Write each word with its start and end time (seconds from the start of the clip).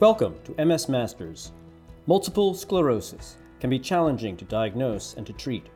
Welcome 0.00 0.36
to 0.44 0.64
MS 0.64 0.88
Masters. 0.88 1.50
Multiple 2.06 2.54
sclerosis 2.54 3.34
can 3.58 3.68
be 3.68 3.80
challenging 3.80 4.36
to 4.36 4.44
diagnose 4.44 5.14
and 5.14 5.26
to 5.26 5.32
treat. 5.32 5.66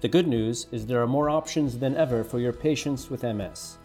The 0.00 0.08
good 0.08 0.26
news 0.26 0.68
is 0.72 0.86
there 0.86 1.02
are 1.02 1.06
more 1.06 1.28
options 1.28 1.78
than 1.78 1.94
ever 1.94 2.24
for 2.24 2.38
your 2.38 2.54
patients 2.54 3.10
with 3.10 3.24
MS. 3.24 3.76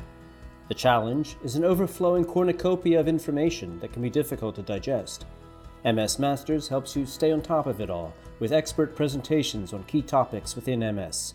The 0.69 0.73
challenge 0.73 1.35
is 1.43 1.57
an 1.57 1.65
overflowing 1.65 2.23
cornucopia 2.23 2.97
of 2.97 3.09
information 3.09 3.77
that 3.81 3.91
can 3.91 4.01
be 4.01 4.09
difficult 4.09 4.55
to 4.55 4.61
digest. 4.61 5.25
MS 5.83 6.17
Masters 6.17 6.69
helps 6.69 6.95
you 6.95 7.05
stay 7.05 7.33
on 7.33 7.41
top 7.41 7.67
of 7.67 7.81
it 7.81 7.89
all 7.89 8.13
with 8.39 8.53
expert 8.53 8.95
presentations 8.95 9.73
on 9.73 9.83
key 9.83 10.01
topics 10.01 10.55
within 10.55 10.79
MS. 10.95 11.33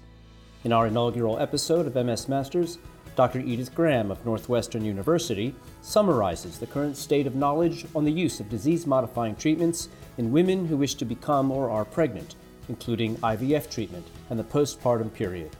In 0.64 0.72
our 0.72 0.86
inaugural 0.86 1.38
episode 1.38 1.86
of 1.86 2.02
MS 2.02 2.30
Masters, 2.30 2.78
Dr. 3.18 3.40
Edith 3.40 3.74
Graham 3.74 4.12
of 4.12 4.24
Northwestern 4.24 4.84
University 4.84 5.52
summarizes 5.80 6.60
the 6.60 6.68
current 6.68 6.96
state 6.96 7.26
of 7.26 7.34
knowledge 7.34 7.84
on 7.92 8.04
the 8.04 8.12
use 8.12 8.38
of 8.38 8.48
disease 8.48 8.86
modifying 8.86 9.34
treatments 9.34 9.88
in 10.18 10.30
women 10.30 10.64
who 10.64 10.76
wish 10.76 10.94
to 10.94 11.04
become 11.04 11.50
or 11.50 11.68
are 11.68 11.84
pregnant, 11.84 12.36
including 12.68 13.16
IVF 13.16 13.68
treatment 13.68 14.06
and 14.30 14.38
the 14.38 14.44
postpartum 14.44 15.12
period. 15.12 15.50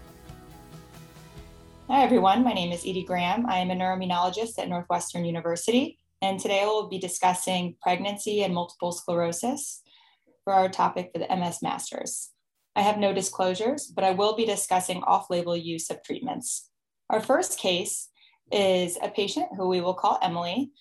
Hi, 1.88 2.04
everyone. 2.04 2.44
My 2.44 2.52
name 2.52 2.70
is 2.70 2.82
Edie 2.82 3.02
Graham. 3.02 3.44
I 3.46 3.58
am 3.58 3.72
a 3.72 3.74
neuroimmunologist 3.74 4.56
at 4.60 4.68
Northwestern 4.68 5.24
University, 5.24 5.98
and 6.22 6.38
today 6.38 6.60
we'll 6.62 6.88
be 6.88 7.00
discussing 7.00 7.74
pregnancy 7.82 8.44
and 8.44 8.54
multiple 8.54 8.92
sclerosis 8.92 9.82
for 10.44 10.52
our 10.52 10.68
topic 10.68 11.10
for 11.12 11.18
the 11.18 11.36
MS 11.36 11.60
Masters. 11.60 12.30
I 12.76 12.82
have 12.82 12.98
no 12.98 13.12
disclosures, 13.12 13.88
but 13.88 14.04
I 14.04 14.12
will 14.12 14.36
be 14.36 14.46
discussing 14.46 15.02
off 15.02 15.28
label 15.28 15.56
use 15.56 15.90
of 15.90 16.04
treatments. 16.04 16.67
Our 17.10 17.20
first 17.20 17.58
case 17.58 18.08
is 18.52 18.98
a 19.02 19.08
patient 19.08 19.48
who 19.56 19.68
we 19.68 19.80
will 19.80 19.94
call 19.94 20.18
Emily, 20.20 20.72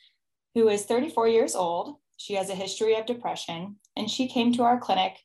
who 0.56 0.68
is 0.68 0.84
34 0.84 1.30
years 1.30 1.56
old. 1.56 1.96
She 2.18 2.34
has 2.34 2.50
a 2.50 2.56
history 2.56 2.96
of 2.96 3.06
depression, 3.06 3.78
and 3.96 4.10
she 4.10 4.28
came 4.28 4.52
to 4.54 4.64
our 4.64 4.80
clinic 4.80 5.18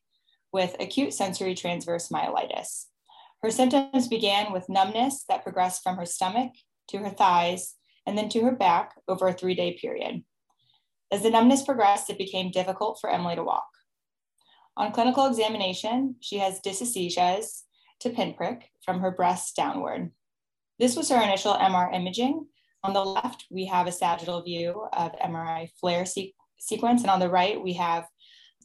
with 0.52 0.76
acute 0.78 1.14
sensory 1.14 1.54
transverse 1.54 2.08
myelitis. 2.10 2.86
Her 3.42 3.50
symptoms 3.50 4.06
began 4.06 4.52
with 4.52 4.68
numbness 4.68 5.24
that 5.28 5.42
progressed 5.42 5.82
from 5.82 5.96
her 5.96 6.06
stomach 6.06 6.52
to 6.88 6.98
her 6.98 7.10
thighs 7.10 7.74
and 8.06 8.16
then 8.16 8.28
to 8.28 8.42
her 8.42 8.52
back 8.52 8.92
over 9.08 9.26
a 9.26 9.32
three 9.32 9.54
day 9.54 9.76
period. 9.80 10.22
As 11.10 11.22
the 11.22 11.30
numbness 11.30 11.62
progressed, 11.62 12.10
it 12.10 12.18
became 12.18 12.50
difficult 12.50 12.98
for 13.00 13.10
Emily 13.10 13.34
to 13.34 13.42
walk. 13.42 13.66
On 14.76 14.92
clinical 14.92 15.26
examination, 15.26 16.16
she 16.20 16.38
has 16.38 16.60
dysesthesias 16.60 17.62
to 18.00 18.10
pinprick 18.10 18.70
from 18.84 19.00
her 19.00 19.10
breast 19.10 19.56
downward. 19.56 20.12
This 20.82 20.96
was 20.96 21.10
her 21.10 21.22
initial 21.22 21.54
MR 21.54 21.94
imaging. 21.94 22.44
On 22.82 22.92
the 22.92 23.04
left, 23.04 23.46
we 23.52 23.66
have 23.66 23.86
a 23.86 23.92
sagittal 23.92 24.42
view 24.42 24.88
of 24.92 25.12
MRI 25.12 25.70
FLAIR 25.78 26.04
se 26.04 26.34
sequence, 26.58 27.02
and 27.02 27.10
on 27.10 27.20
the 27.20 27.28
right, 27.30 27.62
we 27.62 27.74
have 27.74 28.08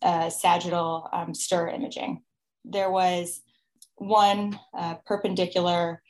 sagittal 0.02 1.10
um, 1.14 1.36
STIR 1.36 1.68
imaging. 1.68 2.23
There 2.66 2.90
was 2.90 3.42
one 3.98 4.60
uh, 4.76 4.95
perpendicular 5.06 6.02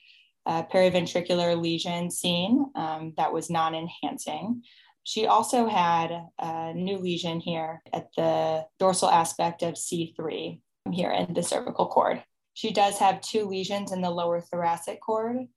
uh, 0.46 0.64
periventricular 0.74 1.62
lesion 1.62 2.10
seen 2.10 2.68
um, 2.76 3.14
that 3.18 3.34
was 3.34 3.50
non 3.50 3.76
enhancing. 3.76 4.64
She 5.04 5.28
also 5.28 5.68
had 5.68 6.26
a 6.40 6.74
new 6.74 7.00
lesion 7.00 7.42
here 7.42 7.82
at 7.92 8.08
the 8.16 8.66
dorsal 8.80 9.10
aspect 9.10 9.62
of 9.62 9.74
C3 9.74 10.62
here 10.90 11.12
in 11.12 11.34
the 11.34 11.44
cervical 11.44 11.88
cord. 11.88 12.24
She 12.54 12.72
does 12.72 12.98
have 13.00 13.20
two 13.20 13.44
lesions 13.44 13.92
in 13.92 14.00
the 14.00 14.10
lower 14.10 14.40
thoracic 14.40 15.02
cord, 15.02 15.48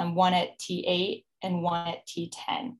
um, 0.00 0.14
one 0.14 0.34
at 0.34 0.58
T8 0.58 1.24
and 1.42 1.62
one 1.62 1.86
at 1.86 2.06
T10. 2.06 2.76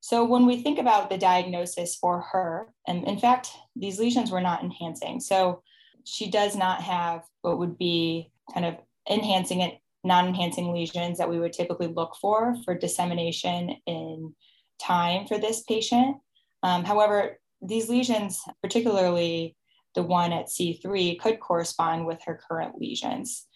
So 0.00 0.24
when 0.24 0.46
we 0.46 0.62
think 0.62 0.78
about 0.78 1.08
the 1.08 1.18
diagnosis 1.18 1.94
for 1.94 2.22
her, 2.32 2.72
and 2.86 3.04
in 3.04 3.18
fact, 3.18 3.50
these 3.76 3.98
lesions 3.98 4.30
were 4.30 4.40
not 4.40 4.62
enhancing. 4.62 5.20
So 5.20 5.62
she 6.04 6.30
does 6.30 6.56
not 6.56 6.82
have 6.82 7.22
what 7.42 7.58
would 7.58 7.78
be 7.78 8.32
kind 8.52 8.66
of 8.66 8.76
enhancing 9.08 9.62
and 9.62 9.72
non-enhancing 10.02 10.72
lesions 10.72 11.18
that 11.18 11.28
we 11.28 11.38
would 11.38 11.52
typically 11.52 11.86
look 11.86 12.16
for 12.20 12.56
for 12.64 12.74
dissemination 12.74 13.76
in 13.86 14.34
time 14.80 15.26
for 15.26 15.38
this 15.38 15.62
patient. 15.62 16.16
Um, 16.62 16.84
however, 16.84 17.38
these 17.60 17.90
lesions, 17.90 18.42
particularly 18.62 19.56
the 19.94 20.02
one 20.02 20.32
at 20.32 20.46
C3, 20.46 21.20
could 21.20 21.38
correspond 21.38 22.06
with 22.06 22.22
her 22.24 22.40
current 22.48 22.80
lesions. 22.80 23.46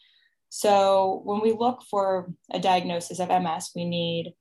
So 0.56 1.20
when 1.24 1.40
we 1.40 1.50
look 1.50 1.82
for 1.82 2.32
a 2.52 2.60
diagnosis 2.60 3.18
of 3.18 3.28
MS, 3.28 3.72
we 3.74 3.84
need 3.84 4.34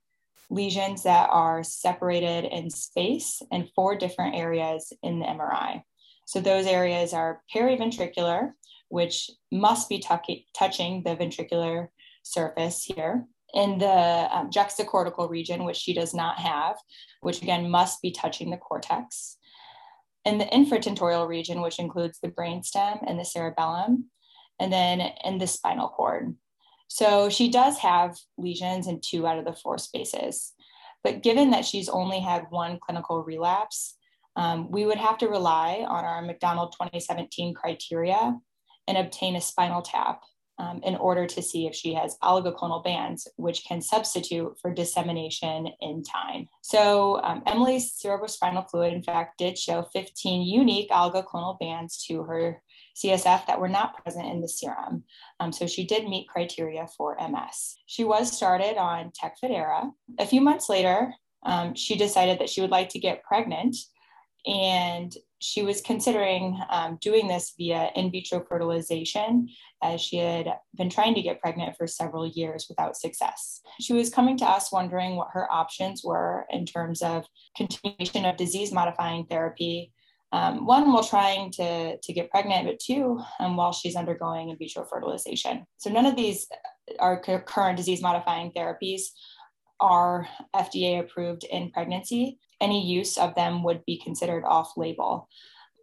lesions 0.48 1.02
that 1.02 1.28
are 1.28 1.64
separated 1.64 2.44
in 2.44 2.70
space 2.70 3.42
in 3.50 3.68
four 3.74 3.96
different 3.96 4.36
areas 4.36 4.92
in 5.02 5.18
the 5.18 5.26
MRI. 5.26 5.82
So 6.24 6.40
those 6.40 6.66
areas 6.66 7.12
are 7.14 7.42
periventricular, 7.52 8.52
which 8.90 9.28
must 9.50 9.88
be 9.88 9.98
touching 9.98 11.02
the 11.02 11.16
ventricular 11.16 11.88
surface 12.22 12.84
here 12.84 13.26
in 13.52 13.78
the 13.78 14.28
um, 14.30 14.50
juxtacortical 14.50 15.28
region, 15.28 15.64
which 15.64 15.78
she 15.78 15.94
does 15.94 16.14
not 16.14 16.38
have, 16.38 16.76
which 17.22 17.42
again 17.42 17.68
must 17.68 18.00
be 18.02 18.12
touching 18.12 18.50
the 18.50 18.56
cortex. 18.56 19.36
In 20.24 20.38
the 20.38 20.46
infratentorial 20.46 21.26
region, 21.26 21.60
which 21.60 21.80
includes 21.80 22.20
the 22.20 22.28
brainstem 22.28 23.02
and 23.04 23.18
the 23.18 23.24
cerebellum, 23.24 24.10
and 24.60 24.72
then 24.72 25.00
in 25.24 25.38
the 25.38 25.46
spinal 25.46 25.88
cord. 25.88 26.34
So 26.88 27.28
she 27.28 27.50
does 27.50 27.78
have 27.78 28.16
lesions 28.38 28.86
in 28.86 29.00
two 29.00 29.26
out 29.26 29.38
of 29.38 29.44
the 29.44 29.52
four 29.52 29.78
spaces. 29.78 30.52
But 31.02 31.22
given 31.22 31.50
that 31.50 31.64
she's 31.64 31.88
only 31.88 32.20
had 32.20 32.46
one 32.50 32.78
clinical 32.78 33.22
relapse, 33.22 33.96
um, 34.36 34.70
we 34.70 34.86
would 34.86 34.98
have 34.98 35.18
to 35.18 35.28
rely 35.28 35.84
on 35.86 36.04
our 36.04 36.22
McDonald 36.22 36.72
2017 36.72 37.54
criteria 37.54 38.36
and 38.88 38.98
obtain 38.98 39.36
a 39.36 39.40
spinal 39.40 39.82
tap 39.82 40.22
um, 40.58 40.80
in 40.84 40.96
order 40.96 41.26
to 41.26 41.42
see 41.42 41.66
if 41.66 41.74
she 41.74 41.94
has 41.94 42.16
oligoclonal 42.22 42.82
bands, 42.82 43.28
which 43.36 43.64
can 43.64 43.80
substitute 43.80 44.56
for 44.60 44.72
dissemination 44.72 45.68
in 45.80 46.02
time. 46.02 46.48
So 46.62 47.20
um, 47.22 47.42
Emily's 47.46 47.92
cerebrospinal 47.92 48.70
fluid, 48.70 48.92
in 48.92 49.02
fact, 49.02 49.38
did 49.38 49.58
show 49.58 49.82
15 49.92 50.46
unique 50.46 50.90
oligoclonal 50.90 51.58
bands 51.58 52.04
to 52.06 52.22
her 52.22 52.62
CSF 52.96 53.46
that 53.46 53.60
were 53.60 53.68
not 53.68 54.02
present 54.02 54.26
in 54.26 54.40
the 54.40 54.48
serum. 54.48 55.04
Um, 55.40 55.52
so 55.52 55.66
she 55.66 55.86
did 55.86 56.08
meet 56.08 56.28
criteria 56.28 56.86
for 56.96 57.16
MS. 57.20 57.76
She 57.86 58.04
was 58.04 58.30
started 58.30 58.76
on 58.76 59.10
Tecfidera. 59.10 59.90
A 60.18 60.26
few 60.26 60.40
months 60.40 60.68
later, 60.68 61.12
um, 61.44 61.74
she 61.74 61.96
decided 61.96 62.38
that 62.38 62.48
she 62.48 62.60
would 62.60 62.70
like 62.70 62.88
to 62.90 62.98
get 62.98 63.24
pregnant 63.24 63.76
and 64.46 65.14
she 65.40 65.62
was 65.62 65.80
considering 65.80 66.58
um, 66.70 66.98
doing 67.00 67.28
this 67.28 67.52
via 67.56 67.90
in 67.94 68.10
vitro 68.10 68.42
fertilization 68.48 69.48
as 69.82 70.00
she 70.00 70.16
had 70.16 70.48
been 70.74 70.88
trying 70.88 71.14
to 71.14 71.22
get 71.22 71.40
pregnant 71.40 71.76
for 71.76 71.86
several 71.86 72.26
years 72.26 72.66
without 72.68 72.96
success. 72.96 73.60
She 73.80 73.92
was 73.92 74.08
coming 74.08 74.38
to 74.38 74.46
us 74.46 74.72
wondering 74.72 75.16
what 75.16 75.28
her 75.32 75.50
options 75.52 76.02
were 76.02 76.46
in 76.50 76.64
terms 76.64 77.02
of 77.02 77.26
continuation 77.54 78.24
of 78.24 78.38
disease 78.38 78.72
modifying 78.72 79.26
therapy. 79.26 79.92
Um, 80.34 80.66
one, 80.66 80.92
while 80.92 81.04
trying 81.04 81.52
to, 81.52 81.96
to 81.96 82.12
get 82.12 82.28
pregnant, 82.28 82.66
but 82.66 82.80
two, 82.80 83.20
um, 83.38 83.56
while 83.56 83.72
she's 83.72 83.94
undergoing 83.94 84.48
in 84.48 84.58
vitro 84.58 84.84
fertilization. 84.84 85.64
So, 85.78 85.90
none 85.90 86.06
of 86.06 86.16
these 86.16 86.48
are 86.98 87.20
current 87.20 87.76
disease 87.76 88.02
modifying 88.02 88.50
therapies 88.50 89.02
are 89.78 90.26
FDA 90.56 90.98
approved 90.98 91.44
in 91.44 91.70
pregnancy, 91.70 92.38
any 92.60 92.84
use 92.84 93.16
of 93.16 93.36
them 93.36 93.62
would 93.62 93.84
be 93.84 94.00
considered 94.02 94.44
off 94.44 94.72
label. 94.76 95.28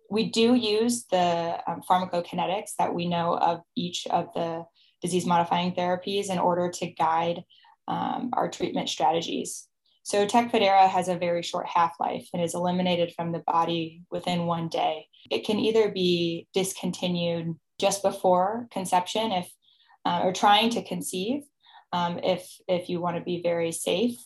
We 0.10 0.30
do 0.30 0.56
use 0.56 1.06
the 1.10 1.60
um, 1.68 1.82
pharmacokinetics 1.90 2.72
that 2.78 2.94
we 2.94 3.08
know 3.08 3.38
of 3.38 3.62
each 3.78 4.06
of 4.08 4.34
the 4.34 4.66
disease 5.02 5.26
modifying 5.26 5.74
therapies 5.74 6.30
in 6.30 6.40
order 6.40 6.70
to 6.70 6.88
guide 6.88 7.44
um, 7.88 8.32
our 8.34 8.50
treatment 8.50 8.90
strategies. 8.90 9.68
So, 10.04 10.26
Tecfidera 10.26 10.88
has 10.88 11.08
a 11.08 11.18
very 11.18 11.44
short 11.44 11.68
half 11.68 11.94
life 12.00 12.28
and 12.34 12.42
is 12.42 12.56
eliminated 12.56 13.14
from 13.16 13.32
the 13.32 13.44
body 13.46 14.04
within 14.10 14.46
one 14.46 14.68
day. 14.68 15.08
It 15.30 15.46
can 15.46 15.60
either 15.60 15.92
be 15.92 16.48
discontinued 16.54 17.56
just 17.80 18.02
before 18.04 18.68
conception 18.72 19.32
if 19.32 19.52
uh, 20.06 20.22
or 20.24 20.34
trying 20.34 20.70
to 20.72 20.84
conceive 20.84 21.44
um, 21.94 22.20
if 22.24 22.50
if 22.68 22.90
you 22.90 23.00
want 23.00 23.18
to 23.18 23.24
be 23.24 23.42
very 23.42 23.72
safe 23.72 24.18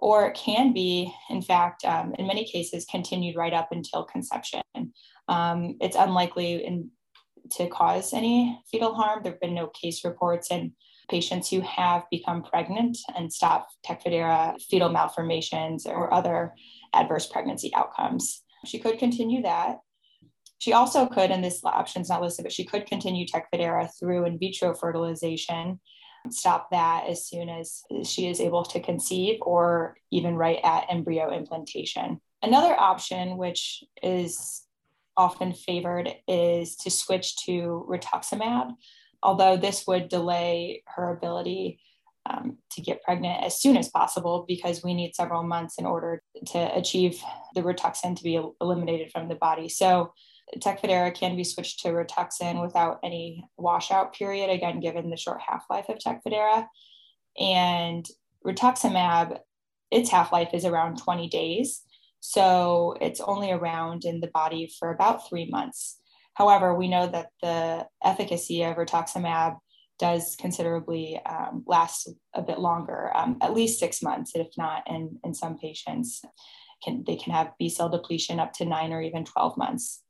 or 0.00 0.26
it 0.26 0.34
can 0.34 0.72
be, 0.72 1.14
in 1.28 1.42
fact, 1.42 1.84
um, 1.84 2.14
in 2.18 2.26
many 2.26 2.44
cases, 2.44 2.86
continued 2.90 3.36
right 3.36 3.52
up 3.52 3.68
until 3.70 4.04
conception. 4.04 4.62
Um, 5.28 5.76
it's 5.80 5.96
unlikely 5.96 6.64
in, 6.64 6.90
to 7.52 7.68
cause 7.68 8.14
any 8.14 8.58
fetal 8.70 8.94
harm. 8.94 9.20
There 9.22 9.32
have 9.32 9.40
been 9.40 9.54
no 9.54 9.68
case 9.68 10.04
reports 10.04 10.50
in 10.50 10.72
patients 11.10 11.50
who 11.50 11.60
have 11.60 12.04
become 12.10 12.42
pregnant 12.42 12.96
and 13.16 13.32
stop 13.32 13.68
Tecfidera 13.86 14.60
fetal 14.62 14.88
malformations 14.88 15.86
or 15.86 16.12
other 16.12 16.54
adverse 16.94 17.26
pregnancy 17.26 17.72
outcomes. 17.74 18.42
She 18.64 18.78
could 18.78 18.98
continue 18.98 19.42
that. 19.42 19.78
She 20.58 20.72
also 20.72 21.06
could, 21.06 21.30
and 21.30 21.42
this 21.42 21.60
option 21.64 22.02
is 22.02 22.08
not 22.08 22.22
listed, 22.22 22.44
but 22.44 22.52
she 22.52 22.64
could 22.64 22.86
continue 22.86 23.26
Tecfidera 23.26 23.88
through 23.98 24.26
in 24.26 24.38
vitro 24.38 24.74
fertilization 24.74 25.80
stop 26.28 26.70
that 26.70 27.06
as 27.08 27.26
soon 27.26 27.48
as 27.48 27.82
she 28.04 28.28
is 28.28 28.40
able 28.40 28.64
to 28.64 28.80
conceive 28.80 29.38
or 29.40 29.96
even 30.10 30.36
right 30.36 30.58
at 30.62 30.86
embryo 30.90 31.32
implantation. 31.32 32.20
Another 32.42 32.78
option, 32.78 33.36
which 33.36 33.82
is 34.02 34.66
often 35.16 35.52
favored, 35.52 36.12
is 36.28 36.76
to 36.76 36.90
switch 36.90 37.36
to 37.44 37.86
rituximab, 37.88 38.72
although 39.22 39.56
this 39.56 39.86
would 39.86 40.08
delay 40.08 40.82
her 40.86 41.12
ability 41.12 41.80
um, 42.26 42.58
to 42.72 42.82
get 42.82 43.02
pregnant 43.02 43.42
as 43.42 43.60
soon 43.60 43.76
as 43.76 43.88
possible 43.88 44.44
because 44.46 44.84
we 44.84 44.94
need 44.94 45.14
several 45.14 45.42
months 45.42 45.78
in 45.78 45.86
order 45.86 46.22
to 46.46 46.76
achieve 46.76 47.22
the 47.54 47.62
Rituxan 47.62 48.16
to 48.16 48.22
be 48.22 48.40
eliminated 48.60 49.10
from 49.10 49.28
the 49.28 49.34
body. 49.34 49.68
So 49.68 50.12
Tecfidera 50.58 51.14
can 51.14 51.36
be 51.36 51.44
switched 51.44 51.80
to 51.80 51.88
Rituxan 51.88 52.60
without 52.60 52.98
any 53.02 53.44
washout 53.56 54.14
period, 54.14 54.50
again, 54.50 54.80
given 54.80 55.10
the 55.10 55.16
short 55.16 55.40
half-life 55.40 55.88
of 55.88 55.98
Tecfidera. 55.98 56.66
And 57.38 58.06
rituximab, 58.44 59.38
its 59.90 60.10
half-life 60.10 60.50
is 60.52 60.64
around 60.64 60.98
20 60.98 61.28
days. 61.28 61.82
So 62.20 62.96
it's 63.00 63.20
only 63.20 63.50
around 63.50 64.04
in 64.04 64.20
the 64.20 64.28
body 64.28 64.70
for 64.78 64.90
about 64.92 65.28
three 65.28 65.48
months. 65.48 65.99
However, 66.40 66.74
we 66.74 66.88
know 66.88 67.06
that 67.06 67.32
the 67.42 67.86
efficacy 68.02 68.62
of 68.62 68.78
rituximab 68.78 69.58
does 69.98 70.36
considerably 70.36 71.20
um, 71.26 71.62
last 71.66 72.08
a 72.32 72.40
bit 72.40 72.58
longer, 72.58 73.14
um, 73.14 73.36
at 73.42 73.52
least 73.52 73.78
six 73.78 74.00
months, 74.00 74.32
if 74.34 74.46
not 74.56 74.84
in, 74.86 75.18
in 75.22 75.34
some 75.34 75.58
patients. 75.58 76.22
Can, 76.82 77.04
they 77.06 77.16
can 77.16 77.34
have 77.34 77.52
B 77.58 77.68
cell 77.68 77.90
depletion 77.90 78.40
up 78.40 78.54
to 78.54 78.64
nine 78.64 78.90
or 78.90 79.02
even 79.02 79.26
12 79.26 79.58
months. 79.58 80.02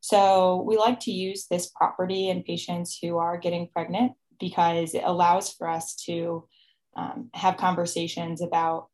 So 0.00 0.64
we 0.66 0.78
like 0.78 0.98
to 1.00 1.10
use 1.10 1.46
this 1.46 1.68
property 1.68 2.30
in 2.30 2.42
patients 2.42 2.98
who 3.02 3.18
are 3.18 3.36
getting 3.36 3.68
pregnant 3.68 4.12
because 4.40 4.94
it 4.94 5.02
allows 5.04 5.52
for 5.52 5.68
us 5.68 5.94
to 6.06 6.48
um, 6.96 7.28
have 7.34 7.58
conversations 7.58 8.40
about 8.40 8.86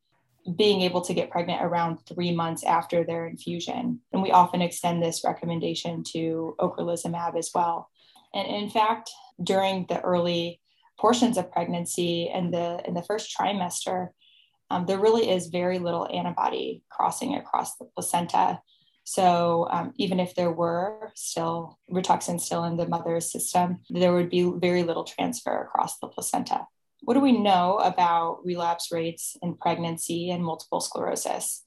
being 0.55 0.81
able 0.81 1.01
to 1.01 1.13
get 1.13 1.29
pregnant 1.31 1.63
around 1.63 1.99
three 2.07 2.35
months 2.35 2.63
after 2.63 3.03
their 3.03 3.27
infusion. 3.27 4.01
And 4.11 4.21
we 4.21 4.31
often 4.31 4.61
extend 4.61 5.01
this 5.01 5.23
recommendation 5.23 6.03
to 6.11 6.55
ocrelizumab 6.59 7.37
as 7.37 7.51
well. 7.55 7.89
And 8.33 8.47
in 8.47 8.69
fact, 8.69 9.11
during 9.41 9.85
the 9.87 10.01
early 10.01 10.59
portions 10.99 11.37
of 11.37 11.51
pregnancy 11.51 12.29
and 12.29 12.53
the 12.53 12.81
in 12.85 12.93
the 12.93 13.03
first 13.03 13.35
trimester, 13.37 14.09
um, 14.69 14.85
there 14.85 14.99
really 14.99 15.29
is 15.29 15.47
very 15.47 15.79
little 15.79 16.07
antibody 16.11 16.83
crossing 16.89 17.35
across 17.35 17.77
the 17.77 17.85
placenta. 17.85 18.61
So 19.03 19.67
um, 19.69 19.93
even 19.97 20.19
if 20.19 20.33
there 20.35 20.51
were 20.51 21.11
still 21.15 21.77
Rituxan 21.91 22.39
still 22.39 22.63
in 22.63 22.77
the 22.77 22.87
mother's 22.87 23.31
system, 23.31 23.79
there 23.89 24.13
would 24.13 24.29
be 24.29 24.49
very 24.57 24.83
little 24.83 25.03
transfer 25.03 25.61
across 25.61 25.99
the 25.99 26.07
placenta. 26.07 26.67
What 27.05 27.15
do 27.15 27.19
we 27.19 27.37
know 27.37 27.79
about 27.79 28.45
relapse 28.45 28.89
rates 28.91 29.35
in 29.41 29.55
pregnancy 29.55 30.29
and 30.29 30.43
multiple 30.43 30.79
sclerosis? 30.79 31.63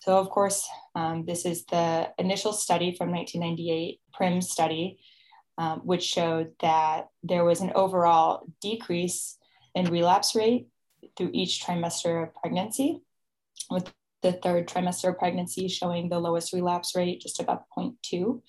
So, 0.00 0.18
of 0.18 0.28
course, 0.30 0.68
um, 0.96 1.24
this 1.24 1.46
is 1.46 1.64
the 1.66 2.10
initial 2.18 2.52
study 2.52 2.96
from 2.96 3.12
1998, 3.12 4.00
PRIM 4.12 4.42
study, 4.42 4.98
um, 5.56 5.80
which 5.84 6.02
showed 6.02 6.54
that 6.60 7.06
there 7.22 7.44
was 7.44 7.60
an 7.60 7.70
overall 7.76 8.44
decrease 8.60 9.38
in 9.76 9.84
relapse 9.84 10.34
rate 10.34 10.66
through 11.16 11.30
each 11.32 11.64
trimester 11.64 12.24
of 12.24 12.34
pregnancy, 12.34 13.00
with 13.70 13.92
the 14.22 14.32
third 14.32 14.66
trimester 14.66 15.10
of 15.10 15.18
pregnancy 15.18 15.68
showing 15.68 16.08
the 16.08 16.18
lowest 16.18 16.52
relapse 16.52 16.96
rate, 16.96 17.20
just 17.20 17.38
about 17.38 17.64
0.2. 17.78 18.42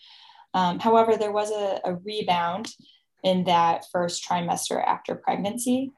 Um, 0.55 0.79
however, 0.79 1.15
there 1.15 1.31
was 1.31 1.51
a, 1.51 1.79
a 1.83 1.93
rebound 1.93 2.73
in 3.23 3.43
that 3.43 3.85
first 3.91 4.27
trimester 4.27 4.83
after 4.83 5.13
pregnancy, 5.13 5.91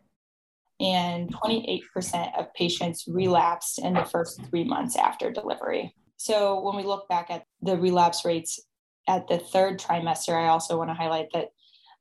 and 0.79 1.33
28% 1.33 2.37
of 2.37 2.53
patients 2.53 3.05
relapsed 3.07 3.79
in 3.79 3.93
the 3.93 4.05
first 4.05 4.41
three 4.49 4.63
months 4.63 4.95
after 4.95 5.31
delivery. 5.31 5.93
So, 6.17 6.61
when 6.61 6.75
we 6.75 6.83
look 6.83 7.07
back 7.07 7.29
at 7.29 7.43
the 7.61 7.77
relapse 7.77 8.25
rates 8.25 8.59
at 9.07 9.27
the 9.27 9.37
third 9.37 9.79
trimester, 9.79 10.33
I 10.33 10.47
also 10.47 10.77
want 10.77 10.89
to 10.89 10.95
highlight 10.95 11.27
that 11.33 11.49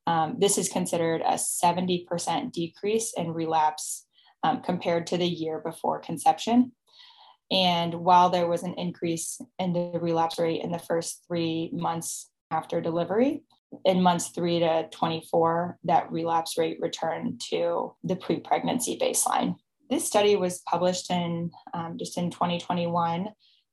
um, 0.06 0.36
this 0.38 0.58
is 0.58 0.68
considered 0.68 1.22
a 1.22 1.34
70% 1.34 2.52
decrease 2.52 3.12
in 3.16 3.32
relapse 3.32 4.06
um, 4.42 4.60
compared 4.62 5.06
to 5.08 5.16
the 5.16 5.26
year 5.26 5.60
before 5.64 5.98
conception. 6.00 6.72
And 7.50 7.94
while 7.94 8.30
there 8.30 8.46
was 8.46 8.62
an 8.62 8.74
increase 8.74 9.40
in 9.58 9.72
the 9.72 9.98
relapse 10.00 10.38
rate 10.38 10.62
in 10.62 10.72
the 10.72 10.78
first 10.78 11.24
three 11.26 11.70
months 11.72 12.30
after 12.50 12.80
delivery, 12.80 13.42
in 13.84 14.02
months 14.02 14.28
three 14.28 14.60
to 14.60 14.88
24, 14.90 15.78
that 15.84 16.10
relapse 16.10 16.56
rate 16.58 16.78
returned 16.80 17.40
to 17.50 17.94
the 18.02 18.16
pre 18.16 18.40
pregnancy 18.40 18.98
baseline. 19.00 19.56
This 19.90 20.06
study 20.06 20.36
was 20.36 20.62
published 20.68 21.10
in 21.10 21.50
um, 21.72 21.96
just 21.98 22.16
in 22.16 22.30
2021 22.30 23.28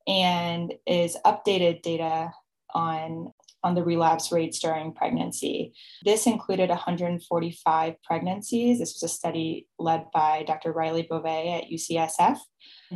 and 0.07 0.73
is 0.85 1.17
updated 1.25 1.81
data 1.81 2.31
on 2.73 3.31
on 3.63 3.75
the 3.75 3.83
relapse 3.83 4.31
rates 4.31 4.59
during 4.59 4.91
pregnancy. 4.93 5.73
This 6.03 6.25
included 6.25 6.69
145 6.69 7.93
pregnancies. 8.03 8.79
This 8.79 8.95
was 8.95 9.03
a 9.03 9.13
study 9.13 9.67
led 9.77 10.05
by 10.11 10.43
Dr. 10.47 10.71
Riley 10.71 11.07
Bové 11.09 11.59
at 11.59 11.69
UCSF. 11.69 12.39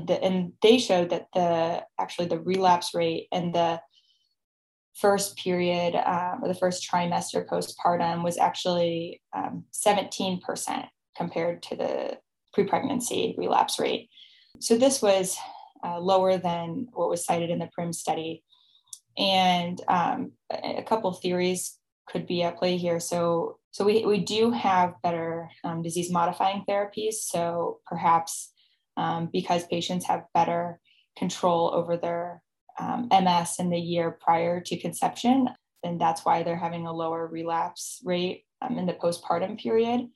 The, 0.08 0.24
and 0.24 0.54
they 0.62 0.80
showed 0.80 1.12
that 1.12 1.28
the 1.34 1.84
actually 2.00 2.28
the 2.28 2.40
relapse 2.40 2.96
rate 2.96 3.28
and 3.32 3.54
the 3.54 3.80
first 4.96 5.38
period 5.38 5.96
um, 5.96 6.40
or 6.42 6.48
the 6.48 6.56
first 6.56 6.90
trimester 6.90 7.46
postpartum 7.46 8.24
was 8.24 8.38
actually 8.38 9.22
um, 9.36 9.66
17% 9.74 10.88
compared 11.18 11.62
to 11.64 11.76
the 11.76 12.18
pre-pregnancy 12.54 13.36
relapse 13.38 13.78
rate. 13.80 14.10
So 14.60 14.78
this 14.78 15.02
was 15.02 15.38
uh, 15.84 16.00
lower 16.00 16.38
than 16.38 16.88
what 16.94 17.10
was 17.10 17.26
cited 17.26 17.50
in 17.50 17.60
the 17.60 17.70
PRIM 17.74 17.92
study. 17.92 18.44
And 19.18 19.80
um, 19.88 20.32
a 20.52 20.84
couple 20.84 21.10
of 21.10 21.20
theories 21.20 21.78
could 22.08 22.26
be 22.26 22.44
at 22.44 22.58
play 22.58 22.78
here. 22.78 23.00
So, 23.00 23.58
so 23.72 23.84
we, 23.84 24.06
we 24.06 24.20
do 24.20 24.52
have 24.52 25.02
better 25.04 25.50
um, 25.64 25.82
disease 25.82 26.12
modifying 26.12 26.64
therapies. 26.68 27.16
So 27.16 27.80
perhaps 27.86 28.54
um, 28.98 29.30
because 29.32 29.68
patients 29.68 30.06
have 30.06 30.24
better 30.34 30.80
control 31.18 31.72
over 31.74 31.98
their 31.98 32.42
um, 32.80 33.08
MS 33.12 33.56
in 33.60 33.70
the 33.70 33.80
year 33.80 34.12
prior 34.12 34.62
to 34.62 34.78
conception, 34.78 35.50
then 35.84 35.98
that's 35.98 36.26
why 36.26 36.44
they're 36.44 36.56
having 36.56 36.88
a 36.88 36.94
lower 36.94 37.28
relapse 37.28 38.02
rate 38.04 38.46
um, 38.62 38.78
in 38.78 38.86
the 38.86 38.94
postpartum 38.94 39.60
period. 39.60 40.08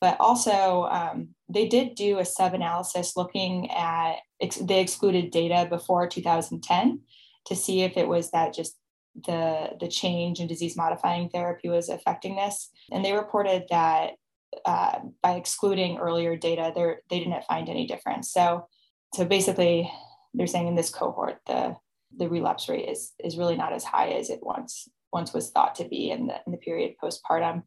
But 0.00 0.16
also, 0.18 0.88
um, 0.90 1.28
they 1.48 1.68
did 1.68 1.94
do 1.94 2.18
a 2.18 2.24
sub 2.24 2.54
analysis 2.54 3.16
looking 3.16 3.70
at, 3.70 4.16
ex- 4.40 4.56
they 4.56 4.80
excluded 4.80 5.30
data 5.30 5.66
before 5.68 6.08
2010 6.08 7.00
to 7.46 7.56
see 7.56 7.82
if 7.82 7.96
it 7.96 8.08
was 8.08 8.30
that 8.30 8.54
just 8.54 8.76
the 9.26 9.70
the 9.78 9.88
change 9.88 10.40
in 10.40 10.46
disease 10.46 10.76
modifying 10.76 11.28
therapy 11.28 11.68
was 11.68 11.88
affecting 11.88 12.34
this 12.34 12.70
and 12.90 13.04
they 13.04 13.12
reported 13.12 13.64
that 13.68 14.12
uh, 14.64 14.98
by 15.22 15.32
excluding 15.32 15.98
earlier 15.98 16.34
data 16.34 16.72
they 17.10 17.18
didn't 17.18 17.44
find 17.44 17.68
any 17.68 17.86
difference 17.86 18.30
so 18.30 18.66
so 19.14 19.24
basically 19.24 19.90
they're 20.34 20.46
saying 20.46 20.68
in 20.68 20.74
this 20.74 20.90
cohort 20.90 21.38
the 21.46 21.76
the 22.16 22.28
relapse 22.28 22.68
rate 22.68 22.88
is 22.88 23.12
is 23.22 23.38
really 23.38 23.56
not 23.56 23.72
as 23.72 23.84
high 23.84 24.10
as 24.10 24.30
it 24.30 24.40
once 24.42 24.88
once 25.12 25.32
was 25.32 25.50
thought 25.50 25.74
to 25.74 25.88
be 25.88 26.10
in 26.10 26.26
the 26.26 26.34
in 26.46 26.52
the 26.52 26.58
period 26.58 26.94
postpartum 27.02 27.62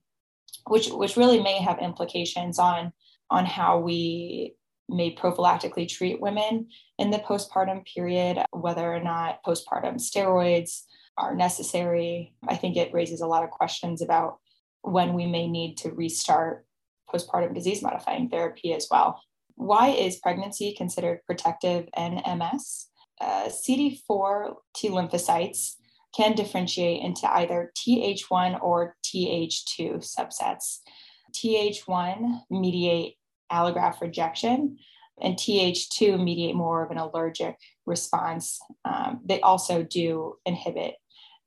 which 0.67 0.89
which 0.89 1.17
really 1.17 1.41
may 1.41 1.61
have 1.61 1.79
implications 1.79 2.59
on 2.59 2.91
on 3.29 3.45
how 3.45 3.79
we 3.79 4.55
may 4.87 5.15
prophylactically 5.15 5.87
treat 5.87 6.21
women 6.21 6.67
in 6.99 7.09
the 7.09 7.17
postpartum 7.19 7.85
period, 7.85 8.43
whether 8.51 8.93
or 8.93 8.99
not 8.99 9.43
postpartum 9.43 9.95
steroids 9.95 10.83
are 11.17 11.35
necessary. 11.35 12.33
I 12.47 12.55
think 12.55 12.77
it 12.77 12.93
raises 12.93 13.21
a 13.21 13.27
lot 13.27 13.43
of 13.43 13.49
questions 13.49 14.01
about 14.01 14.37
when 14.81 15.13
we 15.13 15.25
may 15.25 15.47
need 15.47 15.77
to 15.77 15.91
restart 15.91 16.65
postpartum 17.11 17.55
disease 17.55 17.81
modifying 17.81 18.29
therapy 18.29 18.73
as 18.73 18.87
well. 18.91 19.21
Why 19.55 19.89
is 19.89 20.17
pregnancy 20.17 20.73
considered 20.73 21.21
protective 21.25 21.87
in 21.97 22.21
MS? 22.37 22.87
Uh, 23.19 23.49
CD4 23.49 24.55
T 24.75 24.89
lymphocytes 24.89 25.75
can 26.15 26.33
differentiate 26.33 27.01
into 27.01 27.29
either 27.33 27.71
Th1 27.77 28.61
or 28.61 28.95
Th2 29.03 29.97
subsets. 29.97 30.79
Th1 31.33 32.41
mediate 32.49 33.15
allograft 33.51 34.01
rejection, 34.01 34.77
and 35.21 35.35
Th2 35.35 36.21
mediate 36.21 36.55
more 36.55 36.83
of 36.83 36.91
an 36.91 36.97
allergic 36.97 37.57
response. 37.85 38.59
Um, 38.83 39.21
they 39.25 39.39
also 39.41 39.83
do 39.83 40.35
inhibit 40.45 40.95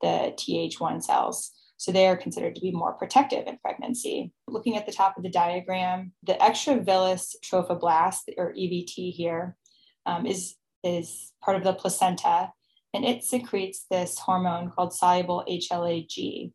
the 0.00 0.34
Th1 0.36 1.02
cells. 1.02 1.52
So 1.78 1.92
they 1.92 2.08
are 2.08 2.16
considered 2.16 2.56
to 2.56 2.60
be 2.60 2.72
more 2.72 2.92
protective 2.92 3.46
in 3.46 3.58
pregnancy. 3.58 4.32
Looking 4.48 4.76
at 4.76 4.84
the 4.84 4.92
top 4.92 5.16
of 5.16 5.22
the 5.22 5.30
diagram, 5.30 6.12
the 6.24 6.40
extravillous 6.44 7.36
trophoblast, 7.44 8.22
or 8.36 8.52
EVT 8.52 9.12
here, 9.12 9.56
um, 10.04 10.26
is 10.26 10.56
is 10.84 11.32
part 11.42 11.56
of 11.56 11.64
the 11.64 11.72
placenta, 11.72 12.52
and 12.92 13.04
it 13.04 13.24
secretes 13.24 13.86
this 13.90 14.18
hormone 14.18 14.70
called 14.70 14.92
soluble 14.92 15.44
HLA-G. 15.48 16.52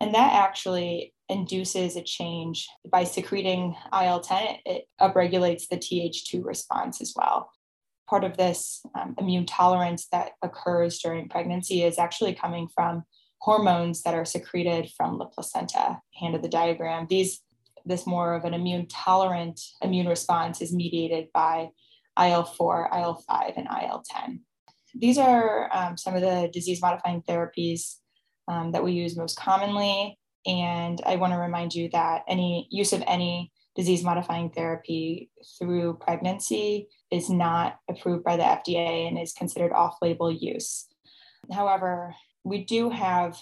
And 0.00 0.14
that 0.14 0.32
actually 0.32 1.14
induces 1.28 1.96
a 1.96 2.02
change 2.02 2.68
by 2.88 3.04
secreting 3.04 3.74
IL 3.92 4.20
10, 4.20 4.58
it 4.64 4.86
upregulates 5.00 5.68
the 5.68 5.76
Th2 5.76 6.44
response 6.44 7.00
as 7.00 7.14
well. 7.16 7.50
part 8.08 8.22
of 8.22 8.36
this 8.36 8.82
um, 8.94 9.16
immune 9.18 9.46
tolerance 9.46 10.06
that 10.12 10.32
occurs 10.40 11.00
during 11.00 11.28
pregnancy 11.28 11.82
is 11.82 11.98
actually 11.98 12.34
coming 12.34 12.68
from 12.72 13.02
hormones 13.46 14.02
that 14.02 14.12
are 14.12 14.24
secreted 14.24 14.90
from 14.96 15.18
the 15.18 15.24
placenta. 15.24 16.00
Hand 16.18 16.34
of 16.34 16.42
the 16.42 16.48
diagram. 16.48 17.06
These 17.08 17.42
this 17.88 18.04
more 18.04 18.34
of 18.34 18.44
an 18.44 18.52
immune 18.52 18.88
tolerant 18.88 19.60
immune 19.80 20.08
response 20.08 20.60
is 20.60 20.74
mediated 20.74 21.28
by 21.32 21.70
IL4, 22.18 22.90
IL5, 22.90 23.52
and 23.56 23.68
IL10. 23.68 24.40
These 24.96 25.18
are 25.18 25.70
um, 25.72 25.96
some 25.96 26.16
of 26.16 26.22
the 26.22 26.50
disease 26.52 26.82
modifying 26.82 27.22
therapies 27.22 27.98
um, 28.48 28.72
that 28.72 28.82
we 28.82 28.92
use 28.92 29.16
most 29.16 29.38
commonly. 29.38 30.18
And 30.44 31.00
I 31.06 31.14
want 31.14 31.32
to 31.32 31.38
remind 31.38 31.72
you 31.72 31.88
that 31.90 32.24
any 32.26 32.66
use 32.72 32.92
of 32.92 33.04
any 33.06 33.52
disease 33.76 34.02
modifying 34.02 34.50
therapy 34.50 35.30
through 35.56 35.98
pregnancy 36.00 36.88
is 37.12 37.30
not 37.30 37.76
approved 37.88 38.24
by 38.24 38.36
the 38.36 38.42
FDA 38.42 39.06
and 39.06 39.16
is 39.16 39.34
considered 39.34 39.72
off 39.72 39.98
label 40.02 40.32
use. 40.32 40.86
However, 41.52 42.14
we 42.46 42.64
do 42.64 42.90
have 42.90 43.36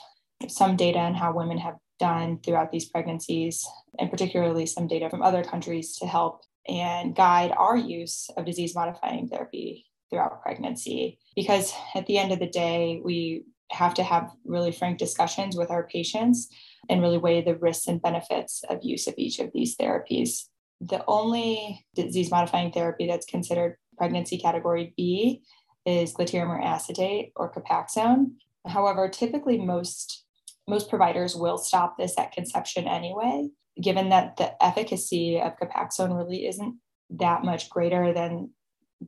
some 0.49 0.77
data 0.77 0.99
on 0.99 1.15
how 1.15 1.33
women 1.33 1.59
have 1.59 1.77
done 2.01 2.39
throughout 2.43 2.73
these 2.73 2.89
pregnancies, 2.89 3.67
and 3.99 4.11
particularly 4.11 4.65
some 4.67 4.87
data 4.87 5.11
from 5.11 5.23
other 5.23 5.45
countries 5.45 5.97
to 5.97 6.07
help 6.07 6.41
and 6.67 7.15
guide 7.15 7.53
our 7.57 7.77
use 7.77 8.31
of 8.37 8.47
disease 8.47 8.75
modifying 8.75 9.29
therapy 9.29 9.85
throughout 10.09 10.43
pregnancy. 10.43 11.19
Because 11.37 11.73
at 11.95 12.07
the 12.07 12.17
end 12.17 12.33
of 12.33 12.39
the 12.39 12.49
day, 12.49 13.03
we 13.05 13.45
have 13.71 13.93
to 13.95 14.03
have 14.03 14.31
really 14.45 14.73
frank 14.73 14.99
discussions 14.99 15.55
with 15.55 15.71
our 15.71 15.87
patients 15.87 16.49
and 16.89 17.03
really 17.03 17.19
weigh 17.19 17.43
the 17.43 17.57
risks 17.57 17.87
and 17.87 18.01
benefits 18.01 18.63
of 18.71 18.79
use 18.83 19.07
of 19.07 19.15
each 19.19 19.39
of 19.39 19.51
these 19.53 19.77
therapies. 19.77 20.45
The 20.81 21.05
only 21.07 21.85
disease 21.95 22.31
modifying 22.31 22.73
therapy 22.73 23.07
that's 23.07 23.27
considered 23.27 23.77
pregnancy 23.99 24.39
category 24.39 24.95
B 24.97 25.43
is 25.85 26.15
glatiramer 26.15 26.63
acetate 26.65 27.33
or 27.37 27.53
Copaxone. 27.53 28.33
However, 28.67 29.09
typically 29.09 29.59
most 29.59 30.25
most 30.67 30.89
providers 30.89 31.37
will 31.37 31.59
stop 31.59 31.99
this 31.99 32.15
at 32.19 32.33
conception 32.33 32.89
anyway, 32.89 33.49
given 33.83 34.09
that 34.09 34.37
the 34.37 34.63
efficacy 34.65 35.39
of 35.39 35.59
Copaxone 35.59 36.17
really 36.17 36.47
isn't 36.47 36.79
that 37.11 37.45
much 37.45 37.69
greater 37.69 38.15
than 38.15 38.51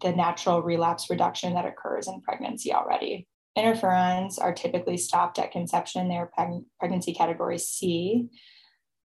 the 0.00 0.12
natural 0.12 0.62
relapse 0.62 1.08
reduction 1.08 1.54
that 1.54 1.64
occurs 1.64 2.08
in 2.08 2.20
pregnancy 2.20 2.74
already. 2.74 3.26
Interferons 3.56 4.38
are 4.38 4.52
typically 4.52 4.98
stopped 4.98 5.38
at 5.38 5.50
conception. 5.52 6.08
They're 6.08 6.30
preg- 6.38 6.66
pregnancy 6.78 7.14
category 7.14 7.58
C. 7.58 8.28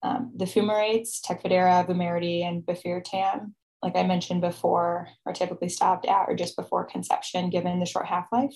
Um, 0.04 0.32
the 0.36 0.46
fumarates, 0.46 1.20
Tecfidera, 1.20 1.86
Vumerity, 1.86 2.44
and 2.44 2.64
Bafiertam, 2.64 3.54
like 3.84 3.98
I 3.98 4.04
mentioned 4.04 4.42
before, 4.42 5.10
are 5.26 5.34
typically 5.34 5.68
stopped 5.70 6.06
at 6.06 6.30
or 6.30 6.36
just 6.36 6.56
before 6.56 6.86
conception, 6.86 7.50
given 7.50 7.80
the 7.80 7.86
short 7.86 8.06
half 8.06 8.28
life. 8.32 8.56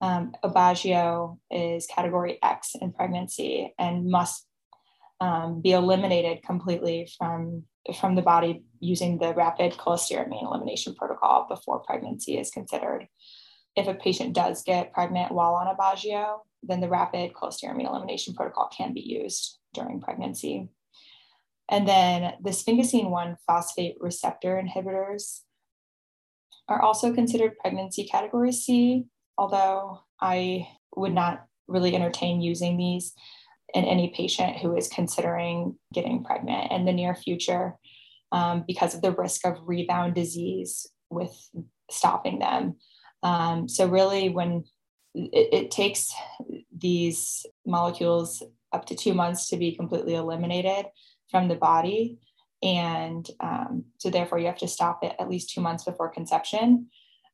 Um, 0.00 0.32
Aubagio 0.42 1.38
is 1.50 1.86
category 1.86 2.38
X 2.42 2.74
in 2.80 2.92
pregnancy 2.92 3.74
and 3.78 4.06
must 4.06 4.46
um, 5.20 5.60
be 5.60 5.72
eliminated 5.72 6.42
completely 6.42 7.08
from, 7.18 7.64
from 8.00 8.14
the 8.14 8.22
body 8.22 8.62
using 8.80 9.18
the 9.18 9.34
rapid 9.34 9.72
cholestyramine 9.72 10.42
elimination 10.42 10.94
protocol 10.94 11.46
before 11.48 11.80
pregnancy 11.80 12.38
is 12.38 12.50
considered 12.50 13.06
if 13.76 13.86
a 13.86 13.94
patient 13.94 14.34
does 14.34 14.62
get 14.62 14.92
pregnant 14.92 15.32
while 15.32 15.54
on 15.54 15.68
Aubagio, 15.68 16.42
then 16.62 16.80
the 16.80 16.88
rapid 16.88 17.32
cholestyramine 17.32 17.88
elimination 17.88 18.34
protocol 18.34 18.68
can 18.76 18.92
be 18.92 19.00
used 19.00 19.58
during 19.72 20.00
pregnancy. 20.00 20.68
And 21.68 21.86
then 21.86 22.34
the 22.42 22.50
sphingosine 22.50 23.10
1 23.10 23.36
phosphate 23.46 23.96
receptor 24.00 24.60
inhibitors 24.60 25.40
are 26.68 26.82
also 26.82 27.14
considered 27.14 27.58
pregnancy 27.58 28.04
category 28.04 28.52
C, 28.52 29.06
although 29.40 30.02
I 30.20 30.68
would 30.94 31.14
not 31.14 31.46
really 31.66 31.94
entertain 31.94 32.42
using 32.42 32.76
these 32.76 33.14
in 33.72 33.84
any 33.84 34.12
patient 34.14 34.58
who 34.58 34.76
is 34.76 34.88
considering 34.88 35.78
getting 35.94 36.22
pregnant 36.22 36.70
in 36.72 36.84
the 36.84 36.92
near 36.92 37.14
future 37.14 37.76
um, 38.32 38.64
because 38.66 38.94
of 38.94 39.00
the 39.00 39.12
risk 39.12 39.46
of 39.46 39.56
rebound 39.64 40.14
disease 40.14 40.86
with 41.08 41.34
stopping 41.90 42.38
them. 42.38 42.76
Um, 43.22 43.66
so 43.66 43.88
really, 43.88 44.28
when 44.28 44.64
it, 45.14 45.48
it 45.52 45.70
takes 45.70 46.12
these 46.76 47.46
molecules 47.66 48.42
up 48.74 48.84
to 48.86 48.94
two 48.94 49.14
months 49.14 49.48
to 49.48 49.56
be 49.56 49.74
completely 49.74 50.16
eliminated 50.16 50.84
from 51.30 51.48
the 51.48 51.56
body. 51.56 52.18
And 52.62 53.26
um, 53.40 53.84
so, 53.96 54.10
therefore, 54.10 54.38
you 54.38 54.46
have 54.46 54.58
to 54.58 54.68
stop 54.68 55.02
it 55.02 55.16
at 55.18 55.30
least 55.30 55.50
two 55.50 55.62
months 55.62 55.84
before 55.84 56.10
conception. 56.10 56.88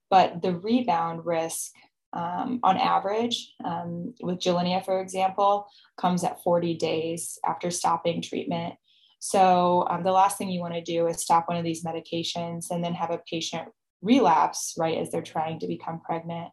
But 0.08 0.40
the 0.40 0.54
rebound 0.54 1.26
risk, 1.26 1.72
um, 2.16 2.60
on 2.62 2.78
average, 2.78 3.52
um, 3.64 4.14
with 4.22 4.38
Gilenya, 4.38 4.84
for 4.84 5.00
example, 5.00 5.68
comes 5.98 6.24
at 6.24 6.42
40 6.42 6.74
days 6.74 7.38
after 7.44 7.70
stopping 7.70 8.22
treatment. 8.22 8.74
So, 9.18 9.86
um, 9.90 10.02
the 10.02 10.12
last 10.12 10.38
thing 10.38 10.50
you 10.50 10.60
want 10.60 10.74
to 10.74 10.80
do 10.82 11.06
is 11.06 11.20
stop 11.20 11.48
one 11.48 11.56
of 11.56 11.64
these 11.64 11.84
medications 11.84 12.70
and 12.70 12.82
then 12.82 12.94
have 12.94 13.10
a 13.10 13.20
patient 13.30 13.68
relapse 14.02 14.74
right 14.78 14.98
as 14.98 15.10
they're 15.10 15.22
trying 15.22 15.58
to 15.58 15.66
become 15.66 16.00
pregnant 16.00 16.50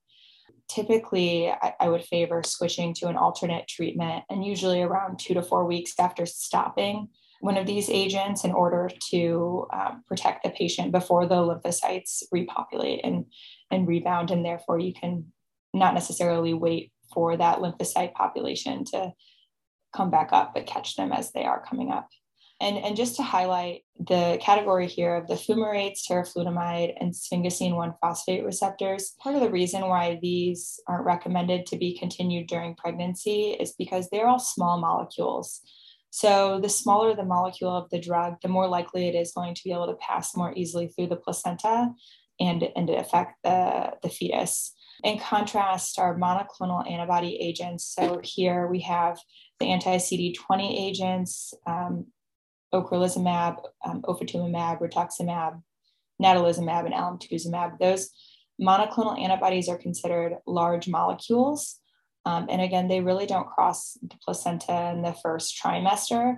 typically 0.69 1.49
I, 1.49 1.73
I, 1.79 1.89
would 1.89 2.05
favor 2.05 2.41
switching 2.43 2.93
to 2.95 3.07
an 3.07 3.17
alternate 3.17 3.67
treatment 3.67 4.23
and 4.29 4.45
usually 4.45 4.81
around 4.81 5.19
two 5.19 5.33
to 5.33 5.43
four 5.43 5.65
weeks 5.65 5.93
after 5.99 6.25
stopping 6.25 7.09
one 7.41 7.57
of 7.57 7.67
these 7.67 7.89
agents 7.89 8.45
in 8.45 8.53
order 8.53 8.89
to 9.11 9.67
um, 9.73 10.03
protect 10.07 10.43
the 10.43 10.49
patient 10.51 10.93
before 10.93 11.25
the 11.25 11.35
lymphocytes 11.35 12.23
repopulate 12.31 13.01
and, 13.03 13.25
and 13.69 13.87
rebound 13.87 14.31
and 14.31 14.45
therefore 14.45 14.79
you 14.79 14.93
can 14.93 15.25
not 15.73 15.93
necessarily 15.93 16.53
wait 16.53 16.91
for 17.13 17.35
that 17.37 17.59
lymphocyte 17.59 18.13
population 18.13 18.83
to 18.85 19.11
come 19.95 20.09
back 20.09 20.29
up 20.31 20.53
but 20.53 20.65
catch 20.65 20.95
them 20.95 21.11
as 21.11 21.31
they 21.31 21.43
are 21.43 21.63
coming 21.65 21.91
up 21.91 22.09
and, 22.63 22.77
and 22.77 22.95
just 22.95 23.17
to 23.17 23.23
highlight 23.23 23.83
the 23.99 24.37
category 24.41 24.87
here 24.87 25.15
of 25.15 25.27
the 25.27 25.33
fumarates, 25.33 26.07
teriflunomide, 26.09 26.93
and 26.97 27.13
sphingosine 27.13 27.75
1 27.75 27.95
phosphate 27.99 28.45
receptors, 28.45 29.15
part 29.19 29.35
of 29.35 29.41
the 29.41 29.49
reason 29.49 29.81
why 29.81 30.17
these 30.21 30.79
aren't 30.87 31.05
recommended 31.05 31.65
to 31.65 31.77
be 31.77 31.97
continued 31.97 32.47
during 32.47 32.75
pregnancy 32.75 33.57
is 33.59 33.73
because 33.77 34.09
they're 34.09 34.27
all 34.27 34.39
small 34.39 34.79
molecules. 34.79 35.59
So 36.11 36.61
the 36.61 36.69
smaller 36.69 37.13
the 37.13 37.25
molecule 37.25 37.75
of 37.75 37.89
the 37.89 37.99
drug, 37.99 38.35
the 38.41 38.47
more 38.47 38.69
likely 38.69 39.09
it 39.09 39.15
is 39.15 39.33
going 39.33 39.55
to 39.55 39.63
be 39.65 39.73
able 39.73 39.87
to 39.87 39.95
pass 39.95 40.33
more 40.33 40.53
easily 40.55 40.87
through 40.87 41.07
the 41.07 41.17
placenta 41.17 41.89
and, 42.39 42.63
and 42.77 42.89
affect 42.91 43.43
the, 43.43 43.93
the 44.01 44.09
fetus. 44.09 44.73
In 45.03 45.19
contrast, 45.19 45.99
our 45.99 46.17
monoclonal 46.17 46.89
antibody 46.89 47.35
agents, 47.35 47.85
so 47.85 48.21
here 48.23 48.67
we 48.67 48.79
have 48.81 49.19
the 49.59 49.65
anti 49.67 49.97
CD20 49.97 50.79
agents, 50.79 51.53
um, 51.67 52.07
ocrelizumab, 52.73 53.57
um, 53.85 54.01
ofatumumab, 54.03 54.79
rituximab, 54.79 55.61
natalizumab, 56.21 56.85
and 56.85 56.93
alemtuzumab. 56.93 57.79
Those 57.79 58.11
monoclonal 58.61 59.19
antibodies 59.19 59.67
are 59.67 59.77
considered 59.77 60.37
large 60.47 60.87
molecules. 60.87 61.79
Um, 62.25 62.47
and 62.49 62.61
again, 62.61 62.87
they 62.87 63.01
really 63.01 63.25
don't 63.25 63.49
cross 63.49 63.97
the 64.01 64.15
placenta 64.23 64.91
in 64.95 65.01
the 65.01 65.13
first 65.13 65.61
trimester 65.61 66.37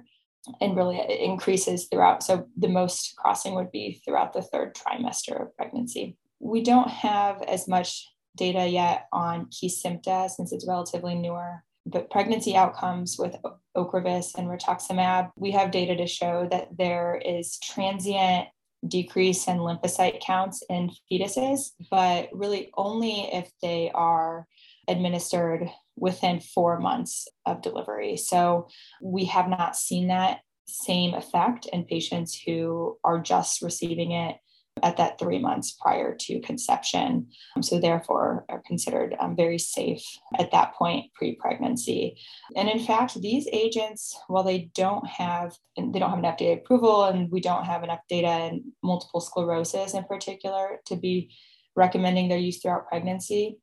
and 0.62 0.76
really 0.76 0.98
it 0.98 1.20
increases 1.20 1.86
throughout. 1.86 2.24
So 2.24 2.48
the 2.58 2.68
most 2.68 3.16
crossing 3.16 3.56
would 3.56 3.72
be 3.72 4.02
throughout 4.04 4.34
the 4.34 4.42
third 4.42 4.76
trimester 4.76 5.42
of 5.42 5.56
pregnancy. 5.56 6.18
We 6.40 6.64
don't 6.64 6.90
have 6.90 7.42
as 7.44 7.68
much 7.68 8.08
data 8.36 8.68
yet 8.68 9.08
on 9.12 9.48
Kesimpta 9.48 10.30
since 10.30 10.52
it's 10.52 10.68
relatively 10.68 11.16
newer 11.16 11.64
But 11.86 12.10
pregnancy 12.10 12.56
outcomes 12.56 13.18
with 13.20 13.36
Ocrevus 13.78 14.36
and 14.36 14.48
rituximab, 14.48 15.32
we 15.36 15.52
have 15.52 15.72
data 15.72 15.96
to 15.96 16.08
show 16.08 16.48
that 16.50 16.76
there 16.78 17.22
is 17.24 17.60
transient 17.60 18.48
decrease 18.88 19.48
in 19.48 19.58
lymphocyte 19.58 20.22
counts 20.22 20.64
in 20.70 20.92
fetuses, 21.12 21.72
but 21.90 22.30
really 22.34 22.72
only 22.76 23.30
if 23.34 23.50
they 23.62 23.92
are 23.94 24.48
administered 24.88 25.70
within 25.96 26.40
four 26.40 26.80
months 26.80 27.28
of 27.46 27.62
delivery. 27.62 28.18
So 28.18 28.68
we 29.02 29.26
have 29.26 29.48
not 29.48 29.76
seen 29.76 30.08
that 30.08 30.42
same 30.68 31.14
effect 31.14 31.68
in 31.68 31.86
patients 31.86 32.40
who 32.46 32.98
are 33.04 33.20
just 33.20 33.62
receiving 33.62 34.12
it 34.12 34.36
at 34.84 34.98
that 34.98 35.18
three 35.18 35.40
months 35.40 35.72
prior 35.72 36.16
to 36.20 36.42
conception. 36.42 37.28
Um, 37.56 37.64
so, 37.64 37.80
therefore, 37.80 38.46
are 38.50 38.62
considered 38.66 39.16
um, 39.20 39.36
very 39.36 39.58
safe 39.58 40.04
at 40.38 40.52
that 40.52 40.74
point 40.76 41.14
pre 41.14 41.36
pregnancy. 41.36 42.18
And 42.56 42.70
in 42.70 42.80
fact, 42.80 43.20
these 43.22 43.48
agents, 43.52 44.18
while 44.28 44.44
they 44.44 44.70
don't 44.76 45.06
have 45.08 45.56
they 45.78 46.00
don't 46.00 46.10
have 46.10 46.20
an 46.20 46.26
FDA 46.26 46.58
approval, 46.58 47.06
and 47.06 47.32
we 47.32 47.42
don't 47.42 47.66
have 47.66 47.84
enough 47.84 48.02
data 48.10 48.48
in 48.48 48.74
multiple 48.84 49.22
sclerosis 49.22 49.94
in 49.94 50.04
particular 50.04 50.80
to 50.88 50.96
be 50.96 51.32
recommending 51.76 52.30
their 52.30 52.38
use 52.38 52.62
throughout 52.62 52.88
pregnancy. 52.88 53.58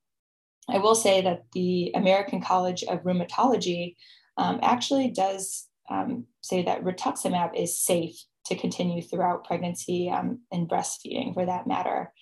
I 0.69 0.79
will 0.79 0.95
say 0.95 1.23
that 1.23 1.45
the 1.53 1.93
American 1.95 2.41
College 2.41 2.85
of 2.85 3.03
Rheumatology 3.03 3.97
um, 4.37 4.61
actually 4.63 5.11
does 5.11 5.69
um, 5.91 6.27
say 6.41 6.63
that 6.63 6.85
rituximab 6.85 7.55
is 7.55 7.79
safe 7.79 8.17
to 8.47 8.57
continue 8.57 9.03
throughout 9.03 9.45
pregnancy 9.45 10.11
um, 10.11 10.41
and 10.51 10.69
breastfeeding 10.69 11.35
for 11.35 11.47
that 11.47 11.67
matter. 11.67 12.13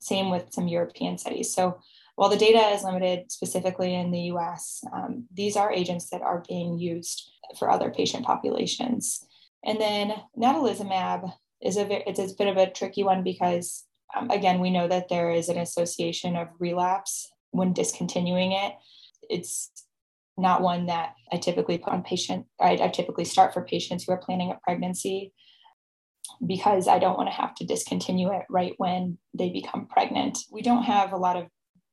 same 0.00 0.30
with 0.30 0.52
some 0.52 0.66
European 0.66 1.16
studies. 1.16 1.54
So 1.54 1.78
while 2.16 2.28
the 2.28 2.36
data 2.36 2.74
is 2.74 2.82
limited 2.82 3.30
specifically 3.30 3.94
in 3.94 4.10
the 4.10 4.32
US, 4.32 4.82
um, 4.92 5.26
these 5.32 5.56
are 5.56 5.72
agents 5.72 6.10
that 6.10 6.22
are 6.22 6.42
being 6.48 6.78
used 6.78 7.30
for 7.58 7.70
other 7.70 7.90
patient 7.90 8.24
populations. 8.24 9.24
And 9.64 9.80
then 9.80 10.12
natalizumab 10.36 11.32
is 11.62 11.76
a, 11.76 12.08
it's 12.08 12.18
a 12.18 12.34
bit 12.36 12.48
of 12.48 12.56
a 12.56 12.70
tricky 12.70 13.02
one 13.02 13.22
because, 13.22 13.84
um, 14.16 14.30
again, 14.30 14.60
we 14.60 14.70
know 14.70 14.88
that 14.88 15.08
there 15.08 15.30
is 15.30 15.48
an 15.48 15.58
association 15.58 16.36
of 16.36 16.48
relapse 16.58 17.30
when 17.52 17.72
discontinuing 17.72 18.52
it. 18.52 18.72
It's 19.30 19.70
not 20.36 20.62
one 20.62 20.86
that 20.86 21.14
I 21.30 21.36
typically 21.36 21.78
put 21.78 21.92
on 21.92 22.02
patient, 22.02 22.46
I, 22.60 22.72
I 22.72 22.88
typically 22.88 23.24
start 23.24 23.54
for 23.54 23.62
patients 23.62 24.04
who 24.04 24.12
are 24.12 24.18
planning 24.18 24.50
a 24.50 24.58
pregnancy 24.62 25.32
because 26.44 26.88
I 26.88 26.98
don't 26.98 27.16
want 27.16 27.28
to 27.28 27.34
have 27.34 27.54
to 27.56 27.64
discontinue 27.64 28.32
it 28.32 28.42
right 28.48 28.74
when 28.78 29.18
they 29.34 29.50
become 29.50 29.86
pregnant. 29.86 30.38
We 30.50 30.62
don't 30.62 30.84
have 30.84 31.12
a 31.12 31.16
lot 31.16 31.36
of 31.36 31.46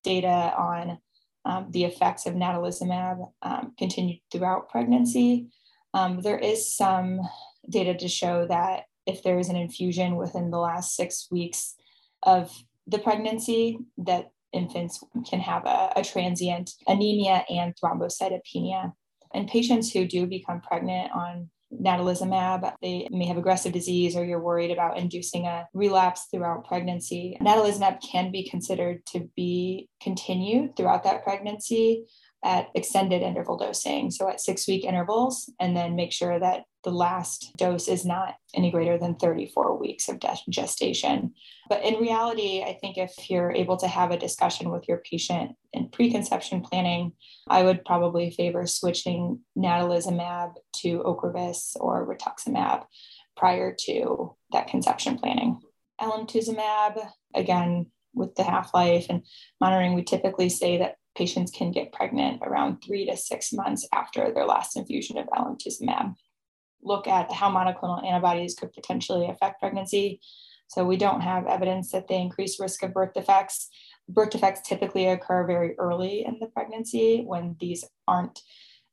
data 0.04 0.54
on 0.58 1.00
um, 1.46 1.68
the 1.72 1.86
effects 1.86 2.26
of 2.26 2.34
natalizumab 2.34 3.32
um, 3.42 3.74
continued 3.78 4.20
throughout 4.32 4.70
pregnancy. 4.70 5.48
Um, 5.94 6.22
there 6.22 6.38
is 6.38 6.76
some 6.76 7.22
data 7.70 7.96
to 7.96 8.08
show 8.08 8.46
that 8.48 8.84
if 9.06 9.24
there 9.24 9.40
is 9.40 9.50
an 9.50 9.56
infusion 9.56 10.16
within 10.16 10.52
the 10.52 10.60
last 10.60 10.96
six 10.96 11.28
weeks 11.32 11.76
of 12.24 12.56
the 12.86 13.00
pregnancy, 13.00 13.80
that 13.98 14.32
infants 14.54 15.04
can 15.30 15.40
have 15.40 15.66
a, 15.66 15.94
a 15.96 16.04
transient 16.04 16.72
anemia 16.88 17.46
and 17.50 17.74
thrombocytopenia. 17.76 18.94
And 19.34 19.48
patients 19.48 19.92
who 19.92 20.06
do 20.06 20.26
become 20.26 20.62
pregnant 20.62 21.12
on 21.12 21.50
natalizumab. 21.74 22.74
They 22.82 23.08
may 23.12 23.26
have 23.26 23.38
aggressive 23.38 23.74
disease 23.74 24.16
or 24.16 24.26
you're 24.26 24.42
worried 24.42 24.72
about 24.72 24.98
inducing 24.98 25.46
a 25.46 25.68
relapse 25.74 26.28
throughout 26.32 26.66
pregnancy. 26.68 27.38
Natalizumab 27.42 28.02
can 28.02 28.32
be 28.32 28.50
considered 28.50 29.06
to 29.08 29.30
be 29.36 29.90
continued 30.02 30.76
throughout 30.76 31.04
that 31.04 31.24
pregnancy 31.24 32.06
at 32.44 32.70
extended 32.74 33.22
interval 33.22 33.58
dosing, 33.58 34.10
so 34.12 34.30
at 34.30 34.40
six 34.40 34.68
week 34.68 34.86
intervals, 34.86 35.52
and 35.60 35.76
then 35.76 35.96
make 35.96 36.14
sure 36.14 36.40
that 36.40 36.64
the 36.84 36.92
last 36.92 37.52
dose 37.58 37.88
is 37.88 38.06
not 38.06 38.36
any 38.56 38.72
greater 38.72 38.98
than 38.98 39.16
34 39.16 39.78
weeks 39.78 40.08
of 40.08 40.20
gestation. 40.50 41.34
But 41.68 41.84
in 41.84 41.96
reality, 41.96 42.64
I 42.64 42.78
think 42.80 42.98
if 42.98 43.30
you're 43.30 43.52
able 43.52 43.78
to 43.78 43.88
have 43.88 44.12
a 44.12 44.18
discussion 44.18 44.72
with 44.72 44.88
your 44.88 44.98
patient 45.00 45.56
in 45.74 45.90
preconception 45.90 46.62
planning, 46.62 47.14
I 47.48 47.64
would 47.64 47.86
probably 47.86 48.32
favor 48.32 48.66
switching 48.66 49.40
natalizumab 49.58 50.54
to 50.78 51.00
Ocrevus 51.00 51.76
or 51.80 52.08
rituximab 52.08 52.86
prior 53.36 53.76
to 53.86 54.36
that 54.52 54.68
conception 54.68 55.18
planning. 55.18 55.60
Alemtuzumab, 56.02 57.10
again, 57.36 57.88
with 58.14 58.36
the 58.36 58.44
half 58.44 58.74
life 58.74 59.08
and 59.10 59.24
monitoring, 59.62 59.94
we 59.94 60.04
typically 60.04 60.50
say 60.50 60.78
that 60.78 60.96
patients 61.16 61.52
can 61.52 61.72
get 61.72 61.92
pregnant 61.92 62.42
around 62.42 62.82
three 62.82 63.06
to 63.06 63.18
six 63.18 63.52
months 63.52 63.88
after 63.94 64.32
their 64.34 64.46
last 64.46 64.78
infusion 64.78 65.18
of 65.18 65.28
alemtuzumab. 65.28 66.16
Look 66.82 67.08
at 67.08 67.32
how 67.32 67.50
monoclonal 67.50 68.06
antibodies 68.06 68.56
could 68.56 68.74
potentially 68.74 69.28
affect 69.30 69.60
pregnancy. 69.60 70.22
So 70.68 70.86
we 70.86 70.98
don't 70.98 71.22
have 71.22 71.48
evidence 71.48 71.92
that 71.92 72.08
they 72.08 72.22
increase 72.22 72.60
risk 72.60 72.84
of 72.84 72.94
birth 72.94 73.14
defects. 73.14 73.70
Birth 74.08 74.32
defects 74.32 74.62
typically 74.68 75.08
occur 75.08 75.46
very 75.46 75.78
early 75.80 76.24
in 76.26 76.38
the 76.40 76.48
pregnancy 76.48 77.24
when 77.26 77.56
these 77.60 77.84
aren't 78.08 78.40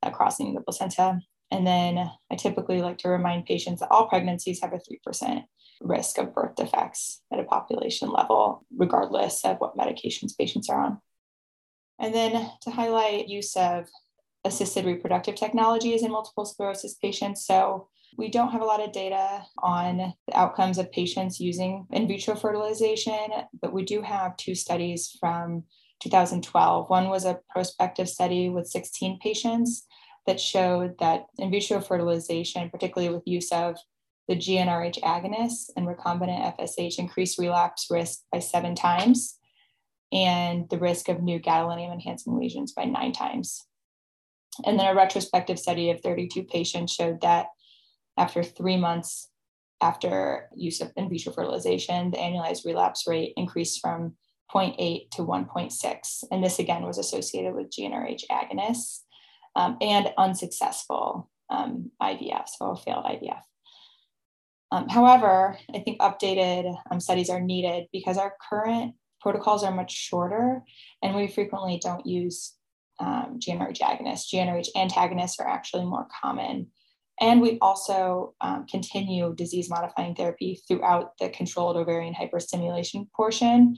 uh, 0.03 0.11
crossing 0.11 0.55
the 0.55 0.61
placenta. 0.61 1.21
And 1.51 1.67
then 1.67 2.11
I 2.31 2.35
typically 2.35 2.83
like 2.83 2.99
to 2.99 3.09
remind 3.09 3.47
patients 3.47 3.81
that 3.81 3.91
all 3.91 4.09
pregnancies 4.09 4.61
have 4.63 4.73
a 4.73 4.79
3% 4.79 5.45
risk 5.81 6.19
of 6.19 6.35
birth 6.35 6.57
defects 6.57 7.23
at 7.33 7.39
a 7.39 7.45
population 7.45 8.11
level, 8.11 8.67
regardless 8.75 9.45
of 9.45 9.59
what 9.59 9.77
medications 9.77 10.37
patients 10.37 10.69
are 10.69 10.81
on. 10.81 11.01
And 11.99 12.15
then 12.15 12.51
to 12.63 12.71
highlight 12.71 13.29
use 13.29 13.57
of 13.57 13.87
assisted 14.47 14.87
reproductive 14.87 15.35
technologies 15.35 16.03
in 16.03 16.11
multiple 16.11 16.45
sclerosis 16.45 16.95
patients. 16.95 17.45
So 17.45 17.89
we 18.17 18.31
don't 18.31 18.53
have 18.53 18.63
a 18.63 18.67
lot 18.67 18.83
of 18.83 18.93
data 18.93 19.45
on 19.59 20.15
the 20.27 20.37
outcomes 20.37 20.79
of 20.79 20.93
patients 20.93 21.41
using 21.41 21.87
in 21.91 22.09
vitro 22.09 22.35
fertilization, 22.35 23.29
but 23.61 23.73
we 23.73 23.85
do 23.85 24.01
have 24.03 24.37
two 24.37 24.55
studies 24.55 25.17
from 25.21 25.65
2012. 26.01 26.89
One 26.89 27.09
was 27.09 27.25
a 27.25 27.41
prospective 27.51 28.09
study 28.09 28.49
with 28.49 28.69
16 28.69 29.19
patients 29.21 29.87
that 30.27 30.41
showed 30.41 30.99
that 30.99 31.27
in 31.39 31.51
vitro 31.51 31.81
fertilization, 31.81 32.71
particularly 32.71 33.15
with 33.15 33.27
use 33.27 33.53
of 33.53 33.77
the 34.29 34.37
GnRH 34.37 35.01
agonists 35.03 35.71
and 35.77 35.87
recombinant 35.87 36.57
FSH, 36.59 36.99
increased 36.99 37.39
relapse 37.39 37.87
risk 37.91 38.21
by 38.33 38.41
seven 38.41 38.75
times 38.75 39.39
and 40.13 40.69
the 40.71 40.79
risk 40.79 41.09
of 41.09 41.23
new 41.23 41.39
gadolinium 41.39 41.93
enhancing 41.93 42.37
lesions 42.37 42.73
by 42.73 42.85
nine 42.85 43.13
times. 43.13 43.67
And 44.65 44.79
then 44.79 44.87
a 44.87 44.95
retrospective 44.95 45.59
study 45.59 45.91
of 45.91 46.01
32 46.01 46.45
patients 46.45 46.93
showed 46.93 47.21
that 47.21 47.47
after 48.17 48.43
three 48.43 48.77
months 48.77 49.29
after 49.83 50.49
use 50.55 50.81
of 50.81 50.93
in 50.97 51.11
vitro 51.11 51.33
fertilization, 51.33 52.11
the 52.11 52.17
annualized 52.17 52.65
relapse 52.65 53.07
rate 53.07 53.35
increased 53.37 53.81
from 53.81 54.15
0.8 54.55 55.11
to 55.11 55.23
1.6. 55.23 56.25
And 56.31 56.43
this 56.43 56.59
again 56.59 56.85
was 56.85 56.99
associated 56.99 57.55
with 57.55 57.71
GnRH 57.71 58.23
agonists 58.31 59.01
um, 59.55 59.77
and 59.81 60.13
unsuccessful 60.17 61.31
um, 61.51 61.91
IVF, 62.03 62.49
so 62.49 62.75
failed 62.77 63.05
IVF. 63.05 63.43
Um, 64.73 64.89
however, 64.89 65.59
I 65.75 65.79
think 65.81 66.01
updated 66.01 66.75
um, 66.91 67.01
studies 67.01 67.31
are 67.31 67.41
needed 67.41 67.87
because 67.93 68.19
our 68.19 68.35
current 68.49 68.95
protocols 69.21 69.65
are 69.65 69.75
much 69.75 69.93
shorter 69.93 70.63
and 71.03 71.15
we 71.15 71.29
frequently 71.29 71.81
don't 71.83 72.07
use 72.07 72.55
um, 72.99 73.39
GnRH 73.39 73.81
agonists. 73.81 74.33
GnRH 74.33 74.69
antagonists 74.77 75.39
are 75.41 75.49
actually 75.49 75.85
more 75.85 76.07
common. 76.23 76.69
And 77.21 77.41
we 77.41 77.59
also 77.61 78.35
um, 78.41 78.67
continue 78.67 79.35
disease 79.35 79.71
modifying 79.71 80.15
therapy 80.15 80.61
throughout 80.69 81.13
the 81.19 81.31
controlled 81.31 81.77
ovarian 81.77 82.15
hyperstimulation 82.15 83.07
portion 83.13 83.77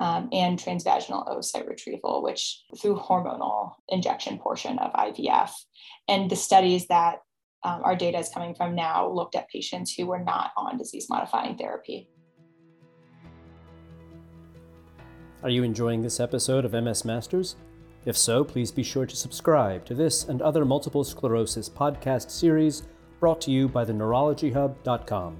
um, 0.00 0.28
and 0.32 0.58
transvaginal 0.58 1.28
oocyte 1.28 1.68
retrieval, 1.68 2.22
which 2.22 2.64
through 2.80 2.96
hormonal 2.96 3.74
injection 3.88 4.38
portion 4.38 4.78
of 4.78 4.92
IVF. 4.94 5.50
And 6.08 6.28
the 6.28 6.36
studies 6.36 6.88
that 6.88 7.18
um, 7.62 7.82
our 7.84 7.94
data 7.94 8.18
is 8.18 8.28
coming 8.28 8.56
from 8.56 8.74
now 8.74 9.08
looked 9.08 9.36
at 9.36 9.48
patients 9.48 9.94
who 9.94 10.06
were 10.06 10.18
not 10.18 10.50
on 10.56 10.76
disease 10.78 11.06
modifying 11.08 11.56
therapy. 11.56 12.08
Are 15.44 15.50
you 15.50 15.62
enjoying 15.62 16.02
this 16.02 16.18
episode 16.18 16.64
of 16.64 16.72
MS 16.72 17.04
Masters? 17.04 17.56
If 18.04 18.16
so, 18.16 18.42
please 18.42 18.72
be 18.72 18.82
sure 18.82 19.06
to 19.06 19.14
subscribe 19.14 19.84
to 19.84 19.94
this 19.94 20.24
and 20.24 20.42
other 20.42 20.64
multiple 20.64 21.04
sclerosis 21.04 21.68
podcast 21.68 22.30
series 22.30 22.82
brought 23.20 23.40
to 23.42 23.52
you 23.52 23.68
by 23.68 23.84
the 23.84 23.92
neurologyhub.com. 23.92 25.36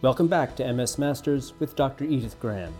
Welcome 0.00 0.28
back 0.28 0.56
to 0.56 0.72
MS 0.72 0.96
Masters 0.96 1.52
with 1.58 1.76
Dr. 1.76 2.04
Edith 2.04 2.40
Graham. 2.40 2.72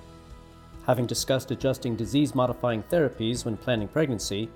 Having 0.86 1.04
discussed 1.04 1.50
adjusting 1.50 1.96
disease 1.96 2.34
modifying 2.34 2.82
therapies 2.84 3.44
when 3.44 3.58
planning 3.58 3.88
pregnancy, 3.88 4.48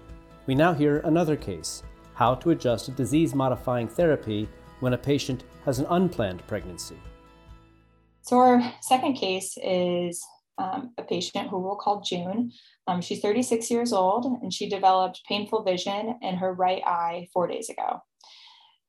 we 0.46 0.54
now 0.54 0.72
hear 0.72 1.00
another 1.00 1.36
case 1.36 1.82
how 2.14 2.34
to 2.36 2.50
adjust 2.50 2.88
a 2.88 2.92
disease 2.92 3.34
modifying 3.34 3.88
therapy 3.88 4.48
when 4.80 4.94
a 4.94 4.98
patient 4.98 5.44
has 5.66 5.78
an 5.78 5.86
unplanned 5.90 6.46
pregnancy. 6.46 6.96
So, 8.22 8.38
our 8.38 8.72
second 8.80 9.14
case 9.14 9.58
is 9.62 10.24
um, 10.58 10.92
a 10.98 11.02
patient 11.02 11.48
who 11.48 11.58
we'll 11.58 11.76
call 11.76 12.02
June. 12.02 12.52
Um, 12.86 13.00
she's 13.00 13.20
36 13.20 13.70
years 13.70 13.92
old 13.92 14.24
and 14.24 14.52
she 14.52 14.68
developed 14.68 15.22
painful 15.28 15.62
vision 15.62 16.18
in 16.22 16.36
her 16.36 16.52
right 16.52 16.82
eye 16.84 17.28
four 17.32 17.46
days 17.46 17.68
ago. 17.68 18.00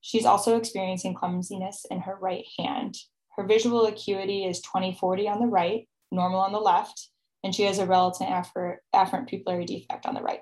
She's 0.01 0.25
also 0.25 0.57
experiencing 0.57 1.13
clumsiness 1.13 1.85
in 1.89 2.01
her 2.01 2.17
right 2.19 2.45
hand. 2.57 2.97
Her 3.37 3.45
visual 3.45 3.85
acuity 3.85 4.45
is 4.45 4.61
2040 4.61 5.29
on 5.29 5.39
the 5.39 5.47
right, 5.47 5.87
normal 6.11 6.39
on 6.39 6.51
the 6.51 6.59
left, 6.59 7.09
and 7.43 7.53
she 7.53 7.63
has 7.63 7.79
a 7.79 7.85
relative 7.85 8.27
afferent, 8.27 8.77
pupillary 8.93 9.65
defect 9.65 10.05
on 10.05 10.15
the 10.15 10.21
right. 10.21 10.41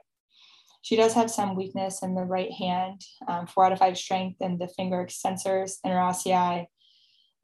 She 0.81 0.95
does 0.95 1.13
have 1.13 1.29
some 1.29 1.55
weakness 1.55 2.01
in 2.01 2.15
the 2.15 2.23
right 2.23 2.51
hand, 2.51 3.01
um, 3.27 3.47
four 3.47 3.65
out 3.65 3.73
of 3.73 3.79
five 3.79 3.97
strength 3.97 4.37
in 4.41 4.57
the 4.57 4.69
finger 4.69 5.05
extensors, 5.05 5.73
interossei, 5.85 6.67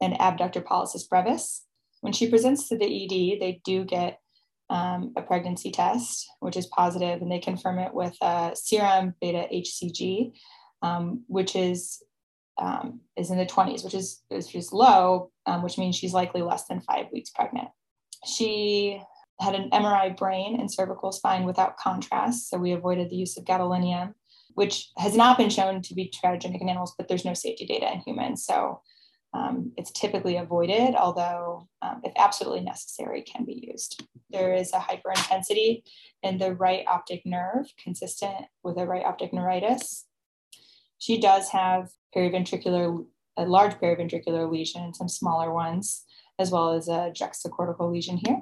and 0.00 0.20
abductor 0.20 0.62
pollicis 0.62 1.08
brevis. 1.08 1.65
When 2.00 2.12
she 2.12 2.30
presents 2.30 2.68
to 2.68 2.76
the 2.76 2.84
ED, 2.84 3.40
they 3.40 3.60
do 3.64 3.84
get 3.84 4.20
um, 4.68 5.12
a 5.16 5.22
pregnancy 5.22 5.70
test, 5.70 6.28
which 6.40 6.56
is 6.56 6.66
positive, 6.66 7.22
and 7.22 7.30
they 7.30 7.38
confirm 7.38 7.78
it 7.78 7.94
with 7.94 8.16
a 8.20 8.52
serum 8.54 9.14
beta 9.20 9.46
HCG, 9.52 10.32
um, 10.82 11.24
which 11.28 11.54
is 11.56 12.02
um, 12.58 13.00
is 13.16 13.30
in 13.30 13.38
the 13.38 13.46
20s, 13.46 13.84
which 13.84 13.94
is 13.94 14.22
is 14.30 14.72
low, 14.72 15.30
um, 15.46 15.62
which 15.62 15.78
means 15.78 15.96
she's 15.96 16.14
likely 16.14 16.42
less 16.42 16.66
than 16.66 16.80
five 16.80 17.06
weeks 17.12 17.30
pregnant. 17.30 17.68
She 18.24 19.00
had 19.40 19.54
an 19.54 19.70
MRI 19.70 20.16
brain 20.16 20.58
and 20.58 20.72
cervical 20.72 21.12
spine 21.12 21.44
without 21.44 21.76
contrast, 21.76 22.48
so 22.48 22.58
we 22.58 22.72
avoided 22.72 23.10
the 23.10 23.16
use 23.16 23.36
of 23.36 23.44
gadolinium, 23.44 24.14
which 24.54 24.90
has 24.96 25.14
not 25.16 25.36
been 25.36 25.50
shown 25.50 25.82
to 25.82 25.94
be 25.94 26.10
teratogenic 26.10 26.60
in 26.60 26.68
animals, 26.68 26.94
but 26.96 27.08
there's 27.08 27.24
no 27.24 27.34
safety 27.34 27.66
data 27.66 27.92
in 27.92 28.00
humans. 28.00 28.44
So 28.44 28.80
um, 29.36 29.72
it's 29.76 29.90
typically 29.90 30.36
avoided, 30.36 30.94
although 30.94 31.68
um, 31.82 32.00
if 32.04 32.12
absolutely 32.16 32.60
necessary, 32.60 33.22
can 33.22 33.44
be 33.44 33.68
used. 33.70 34.02
There 34.30 34.54
is 34.54 34.72
a 34.72 34.78
hyperintensity 34.78 35.82
in 36.22 36.38
the 36.38 36.54
right 36.54 36.84
optic 36.88 37.22
nerve 37.26 37.66
consistent 37.82 38.46
with 38.62 38.78
a 38.78 38.86
right 38.86 39.04
optic 39.04 39.34
neuritis. 39.34 40.06
She 40.98 41.20
does 41.20 41.50
have 41.50 41.90
periventricular, 42.16 43.04
a 43.36 43.44
large 43.44 43.74
periventricular 43.74 44.50
lesion 44.50 44.82
and 44.82 44.96
some 44.96 45.08
smaller 45.08 45.52
ones, 45.52 46.04
as 46.38 46.50
well 46.50 46.72
as 46.72 46.88
a 46.88 47.12
juxtacortical 47.14 47.92
lesion 47.92 48.18
here. 48.24 48.40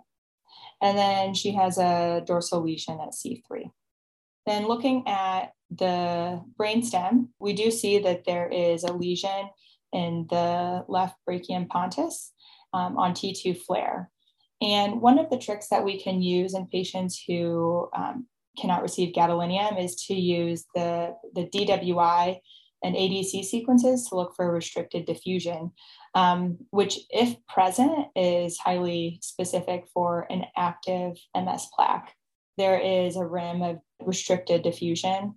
And 0.81 0.97
then 0.97 1.35
she 1.35 1.53
has 1.55 1.77
a 1.77 2.23
dorsal 2.25 2.63
lesion 2.63 3.01
at 3.01 3.15
C3. 3.15 3.71
Then 4.47 4.69
looking 4.69 5.09
at 5.09 5.53
the 5.71 6.45
brainstem, 6.57 7.29
we 7.41 7.53
do 7.53 7.71
see 7.73 7.99
that 8.01 8.25
there 8.27 8.49
is 8.49 8.85
a 8.85 8.93
lesion 8.93 9.49
in 9.95 10.27
the 10.29 10.85
left 10.89 11.17
brachium 11.27 11.67
pontis 11.69 12.33
um, 12.75 12.99
on 12.99 13.13
T2 13.13 13.57
FLAIR. 13.63 14.11
And 14.61 15.01
one 15.01 15.19
of 15.19 15.31
the 15.31 15.39
tricks 15.39 15.69
that 15.69 15.85
we 15.85 16.01
can 16.01 16.21
use 16.21 16.55
in 16.55 16.67
patients 16.67 17.23
who 17.27 17.89
um, 17.97 18.27
cannot 18.59 18.83
receive 18.83 19.15
gadolinium 19.15 19.83
is 19.83 19.97
to 20.07 20.15
use 20.15 20.65
the, 20.75 21.15
the 21.35 21.47
DWI 21.47 22.41
and 22.83 22.95
ADC 22.95 23.45
sequences 23.45 24.09
to 24.09 24.17
look 24.17 24.35
for 24.37 24.53
restricted 24.53 25.07
diffusion, 25.07 25.73
um, 26.15 26.59
which, 26.71 26.99
if 27.11 27.37
present, 27.47 28.09
is 28.15 28.59
highly 28.59 29.19
specific 29.23 29.87
for 29.93 30.27
an 30.31 30.45
active 30.57 31.17
MS 31.35 31.69
plaque. 31.75 32.13
There 32.59 32.79
is 32.79 33.17
a 33.17 33.25
rim 33.25 33.63
of 33.63 33.79
restricted 34.01 34.63
diffusion 34.63 35.35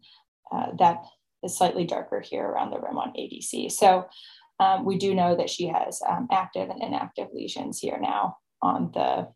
uh, 0.52 0.68
that 0.78 1.06
is 1.44 1.58
slightly 1.58 1.86
darker 1.86 2.20
here 2.22 2.46
around 2.46 2.72
the 2.72 2.80
rim 2.80 2.98
on 2.98 3.14
ADC. 3.14 3.72
So 3.72 4.06
um, 4.60 4.86
we 4.86 4.98
do 4.98 5.14
know 5.14 5.36
that 5.36 5.50
she 5.50 5.68
has 5.68 6.02
um, 6.08 6.28
active 6.32 6.70
and 6.70 6.82
inactive 6.82 7.28
lesions 7.34 7.80
here 7.80 8.00
now 8.02 8.38
on 8.62 8.92
the 8.94 9.28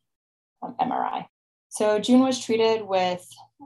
um, 0.63 0.75
MRI. 0.79 1.25
So 1.69 1.99
June 1.99 2.21
was 2.21 2.43
treated 2.43 2.81
with 2.85 3.25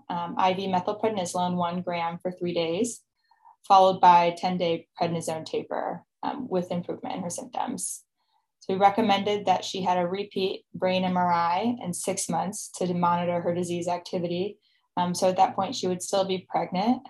um, 0.09 0.35
IV 0.37 0.69
methylprednisolone, 0.69 1.55
one 1.55 1.81
gram 1.81 2.19
for 2.21 2.31
three 2.31 2.53
days, 2.53 3.01
followed 3.67 3.99
by 3.99 4.35
10 4.37 4.57
day 4.57 4.87
prednisone 4.99 5.45
taper 5.45 6.03
um, 6.23 6.47
with 6.49 6.71
improvement 6.71 7.15
in 7.15 7.23
her 7.23 7.29
symptoms. 7.29 8.03
So 8.59 8.73
we 8.73 8.79
recommended 8.79 9.45
that 9.45 9.63
she 9.63 9.81
had 9.81 9.97
a 9.97 10.07
repeat 10.07 10.65
brain 10.73 11.03
MRI 11.03 11.77
in 11.83 11.93
six 11.93 12.27
months 12.27 12.69
to 12.75 12.93
monitor 12.93 13.39
her 13.41 13.53
disease 13.53 13.87
activity. 13.87 14.57
Um, 14.97 15.13
so 15.13 15.29
at 15.29 15.37
that 15.37 15.55
point, 15.55 15.75
she 15.75 15.87
would 15.87 16.01
still 16.01 16.25
be 16.25 16.47
pregnant, 16.49 17.01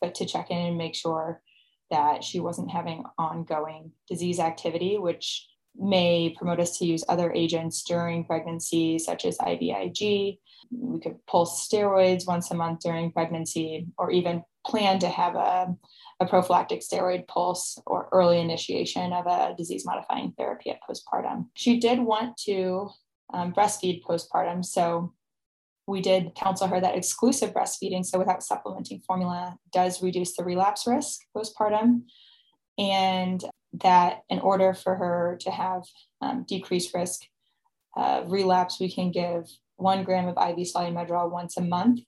but 0.00 0.14
to 0.14 0.26
check 0.26 0.50
in 0.50 0.56
and 0.56 0.78
make 0.78 0.94
sure 0.94 1.42
that 1.90 2.24
she 2.24 2.40
wasn't 2.40 2.70
having 2.70 3.04
ongoing 3.18 3.92
disease 4.08 4.38
activity, 4.38 4.98
which 4.98 5.46
may 5.76 6.34
promote 6.36 6.60
us 6.60 6.78
to 6.78 6.84
use 6.84 7.04
other 7.08 7.32
agents 7.32 7.82
during 7.82 8.24
pregnancy, 8.24 8.98
such 8.98 9.24
as 9.24 9.38
IVIG. 9.38 10.38
We 10.70 11.00
could 11.00 11.24
pulse 11.26 11.68
steroids 11.68 12.26
once 12.26 12.50
a 12.50 12.54
month 12.54 12.80
during 12.80 13.12
pregnancy, 13.12 13.86
or 13.98 14.10
even 14.10 14.44
plan 14.66 14.98
to 15.00 15.08
have 15.08 15.34
a, 15.36 15.74
a 16.20 16.26
prophylactic 16.26 16.80
steroid 16.80 17.26
pulse 17.28 17.80
or 17.86 18.08
early 18.12 18.40
initiation 18.40 19.12
of 19.12 19.26
a 19.26 19.54
disease 19.56 19.86
modifying 19.86 20.32
therapy 20.36 20.70
at 20.70 20.80
postpartum. 20.88 21.46
She 21.54 21.80
did 21.80 21.98
want 21.98 22.36
to 22.44 22.90
um, 23.32 23.52
breastfeed 23.52 24.02
postpartum. 24.02 24.64
So 24.64 25.14
we 25.90 26.00
did 26.00 26.34
counsel 26.34 26.68
her 26.68 26.80
that 26.80 26.96
exclusive 26.96 27.52
breastfeeding, 27.52 28.04
so 28.04 28.18
without 28.18 28.42
supplementing 28.42 29.00
formula, 29.06 29.56
does 29.72 30.02
reduce 30.02 30.36
the 30.36 30.44
relapse 30.44 30.86
risk 30.86 31.20
postpartum. 31.36 32.02
And 32.78 33.44
that 33.72 34.22
in 34.28 34.40
order 34.40 34.72
for 34.72 34.94
her 34.96 35.38
to 35.40 35.50
have 35.50 35.82
um, 36.20 36.44
decreased 36.48 36.94
risk 36.94 37.20
of 37.96 38.30
relapse, 38.30 38.80
we 38.80 38.90
can 38.90 39.10
give 39.10 39.44
one 39.76 40.04
gram 40.04 40.28
of 40.28 40.36
IV 40.36 40.66
Solu-Medrol 40.66 41.30
once 41.30 41.56
a 41.56 41.62
month. 41.62 42.00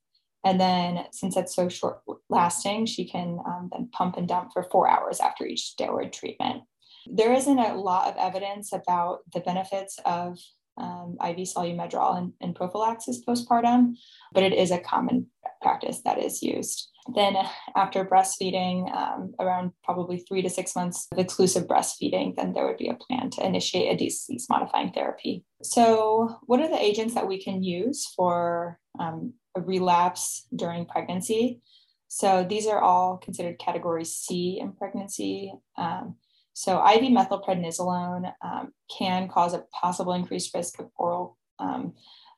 And 0.44 0.60
then, 0.60 1.04
since 1.12 1.36
it's 1.36 1.54
so 1.54 1.68
short 1.68 2.00
lasting, 2.28 2.86
she 2.86 3.04
can 3.04 3.38
um, 3.46 3.70
then 3.72 3.90
pump 3.92 4.16
and 4.16 4.26
dump 4.26 4.52
for 4.52 4.64
four 4.64 4.88
hours 4.88 5.20
after 5.20 5.46
each 5.46 5.74
steroid 5.78 6.12
treatment. 6.12 6.62
There 7.06 7.32
isn't 7.32 7.58
a 7.58 7.76
lot 7.76 8.08
of 8.08 8.16
evidence 8.16 8.72
about 8.72 9.20
the 9.32 9.40
benefits 9.40 9.98
of 10.04 10.38
um, 10.76 11.16
IV 11.20 11.38
Solu-Medrol 11.38 12.18
and, 12.18 12.32
and 12.40 12.54
prophylaxis 12.54 13.22
postpartum, 13.24 13.94
but 14.32 14.42
it 14.42 14.52
is 14.52 14.70
a 14.70 14.78
common 14.78 15.26
practice 15.60 16.00
that 16.04 16.18
is 16.18 16.42
used. 16.42 16.88
Then, 17.14 17.34
after 17.74 18.04
breastfeeding, 18.04 18.94
um, 18.94 19.34
around 19.40 19.72
probably 19.82 20.18
three 20.18 20.42
to 20.42 20.50
six 20.50 20.76
months 20.76 21.08
of 21.10 21.18
exclusive 21.18 21.66
breastfeeding, 21.66 22.36
then 22.36 22.52
there 22.52 22.66
would 22.66 22.76
be 22.76 22.88
a 22.88 22.94
plan 22.94 23.30
to 23.30 23.44
initiate 23.44 23.92
a 23.92 23.96
disease 23.96 24.46
modifying 24.48 24.92
therapy. 24.92 25.44
So, 25.62 26.38
what 26.46 26.60
are 26.60 26.68
the 26.68 26.80
agents 26.80 27.14
that 27.14 27.26
we 27.26 27.42
can 27.42 27.62
use 27.62 28.06
for 28.16 28.78
um, 29.00 29.34
a 29.56 29.60
relapse 29.60 30.46
during 30.54 30.86
pregnancy? 30.86 31.60
So, 32.06 32.46
these 32.48 32.68
are 32.68 32.80
all 32.80 33.16
considered 33.16 33.58
category 33.58 34.04
C 34.04 34.58
in 34.60 34.72
pregnancy. 34.72 35.52
Um, 35.76 36.16
so 36.54 36.78
IV 36.86 37.02
methylprednisolone 37.04 38.32
um, 38.42 38.72
can 38.96 39.28
cause 39.28 39.54
a 39.54 39.64
possible 39.72 40.12
increased 40.12 40.54
risk 40.54 40.78
of 40.78 40.90
oral 40.96 41.38
um, 41.58 41.94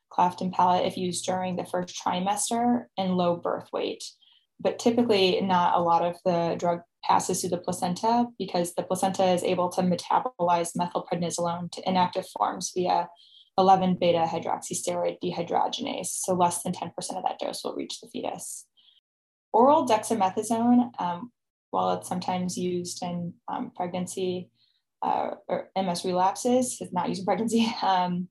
cleft 0.09 0.41
and 0.41 0.53
palate 0.53 0.85
if 0.85 0.97
used 0.97 1.25
during 1.25 1.55
the 1.55 1.65
first 1.65 2.01
trimester 2.01 2.85
and 2.97 3.17
low 3.17 3.35
birth 3.35 3.67
weight. 3.73 4.03
But 4.59 4.79
typically, 4.79 5.41
not 5.41 5.77
a 5.77 5.81
lot 5.81 6.03
of 6.03 6.15
the 6.23 6.55
drug 6.57 6.81
passes 7.03 7.41
through 7.41 7.49
the 7.49 7.57
placenta 7.57 8.27
because 8.39 8.73
the 8.73 8.83
placenta 8.83 9.25
is 9.25 9.43
able 9.43 9.69
to 9.69 9.81
metabolize 9.81 10.75
methylprednisolone 10.77 11.71
to 11.71 11.89
inactive 11.89 12.25
forms 12.29 12.71
via 12.73 13.09
11 13.57 13.97
beta 13.99 14.25
hydroxysteroid 14.25 15.17
dehydrogenase. 15.23 16.07
So, 16.07 16.33
less 16.33 16.63
than 16.63 16.71
10% 16.71 16.91
of 17.17 17.23
that 17.23 17.39
dose 17.39 17.63
will 17.63 17.75
reach 17.75 17.99
the 17.99 18.07
fetus. 18.07 18.65
Oral 19.51 19.85
dexamethasone 19.85 20.89
um, 20.99 21.31
while 21.75 21.97
it's 21.97 22.07
sometimes 22.07 22.57
used 22.57 23.03
in 23.03 23.33
um, 23.49 23.71
pregnancy 23.75 24.49
uh, 25.01 25.31
or 25.47 25.69
MS 25.75 26.05
relapses, 26.05 26.77
it's 26.79 26.93
not 26.93 27.09
used 27.09 27.19
in 27.19 27.25
pregnancy, 27.25 27.67
um, 27.83 28.29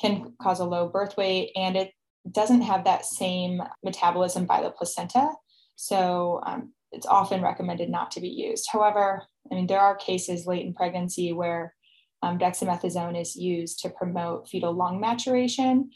can 0.00 0.34
cause 0.42 0.60
a 0.60 0.64
low 0.64 0.88
birth 0.88 1.16
weight 1.16 1.52
and 1.54 1.76
it 1.76 1.92
doesn't 2.30 2.62
have 2.62 2.84
that 2.84 3.06
same 3.06 3.62
metabolism 3.84 4.44
by 4.44 4.60
the 4.60 4.70
placenta. 4.70 5.30
So 5.76 6.40
um, 6.44 6.72
it's 6.90 7.06
often 7.06 7.42
recommended 7.42 7.88
not 7.88 8.10
to 8.12 8.20
be 8.20 8.28
used. 8.28 8.68
However, 8.70 9.22
I 9.50 9.54
mean, 9.54 9.68
there 9.68 9.80
are 9.80 9.94
cases 9.94 10.46
late 10.46 10.66
in 10.66 10.74
pregnancy 10.74 11.32
where 11.32 11.74
um, 12.22 12.38
dexamethasone 12.38 13.18
is 13.18 13.36
used 13.36 13.78
to 13.80 13.88
promote 13.88 14.48
fetal 14.48 14.74
lung 14.74 15.00
maturation, 15.00 15.90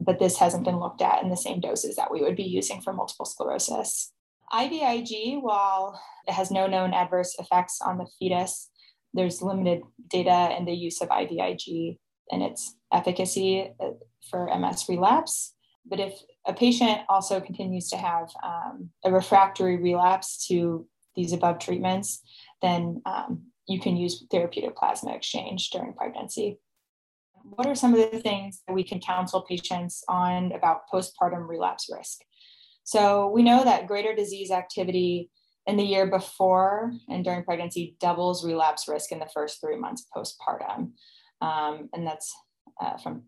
but 0.00 0.18
this 0.18 0.38
hasn't 0.38 0.64
been 0.64 0.80
looked 0.80 1.02
at 1.02 1.22
in 1.22 1.28
the 1.28 1.36
same 1.36 1.60
doses 1.60 1.96
that 1.96 2.10
we 2.10 2.22
would 2.22 2.36
be 2.36 2.44
using 2.44 2.80
for 2.80 2.92
multiple 2.92 3.26
sclerosis. 3.26 4.12
IVIG, 4.52 5.42
while 5.42 6.00
it 6.26 6.32
has 6.32 6.50
no 6.50 6.66
known 6.66 6.94
adverse 6.94 7.36
effects 7.38 7.80
on 7.80 7.98
the 7.98 8.06
fetus, 8.18 8.70
there's 9.14 9.42
limited 9.42 9.82
data 10.08 10.54
in 10.56 10.64
the 10.64 10.72
use 10.72 11.00
of 11.00 11.08
IVIG 11.08 11.98
and 12.30 12.42
its 12.42 12.76
efficacy 12.92 13.70
uh, 13.80 13.90
for 14.30 14.48
MS 14.58 14.86
relapse. 14.88 15.54
But 15.86 16.00
if 16.00 16.20
a 16.46 16.52
patient 16.52 17.00
also 17.08 17.40
continues 17.40 17.88
to 17.90 17.96
have 17.96 18.28
um, 18.44 18.90
a 19.04 19.10
refractory 19.10 19.76
relapse 19.76 20.46
to 20.48 20.86
these 21.16 21.32
above 21.32 21.58
treatments, 21.58 22.22
then 22.60 23.02
um, 23.06 23.44
you 23.66 23.80
can 23.80 23.96
use 23.96 24.24
therapeutic 24.30 24.76
plasma 24.76 25.14
exchange 25.14 25.70
during 25.70 25.94
pregnancy. 25.94 26.58
What 27.42 27.66
are 27.66 27.74
some 27.74 27.94
of 27.94 28.10
the 28.10 28.20
things 28.20 28.62
that 28.66 28.74
we 28.74 28.84
can 28.84 29.00
counsel 29.00 29.42
patients 29.42 30.04
on 30.08 30.52
about 30.52 30.88
postpartum 30.92 31.48
relapse 31.48 31.88
risk? 31.90 32.20
So 32.88 33.28
we 33.28 33.42
know 33.42 33.64
that 33.64 33.86
greater 33.86 34.14
disease 34.14 34.50
activity 34.50 35.28
in 35.66 35.76
the 35.76 35.84
year 35.84 36.06
before 36.06 36.94
and 37.10 37.22
during 37.22 37.44
pregnancy 37.44 37.98
doubles 38.00 38.46
relapse 38.46 38.88
risk 38.88 39.12
in 39.12 39.18
the 39.18 39.28
first 39.34 39.60
three 39.60 39.76
months 39.76 40.06
postpartum. 40.16 40.92
Um, 41.42 41.90
and 41.92 42.06
that's 42.06 42.34
uh, 42.80 42.96
from 42.96 43.24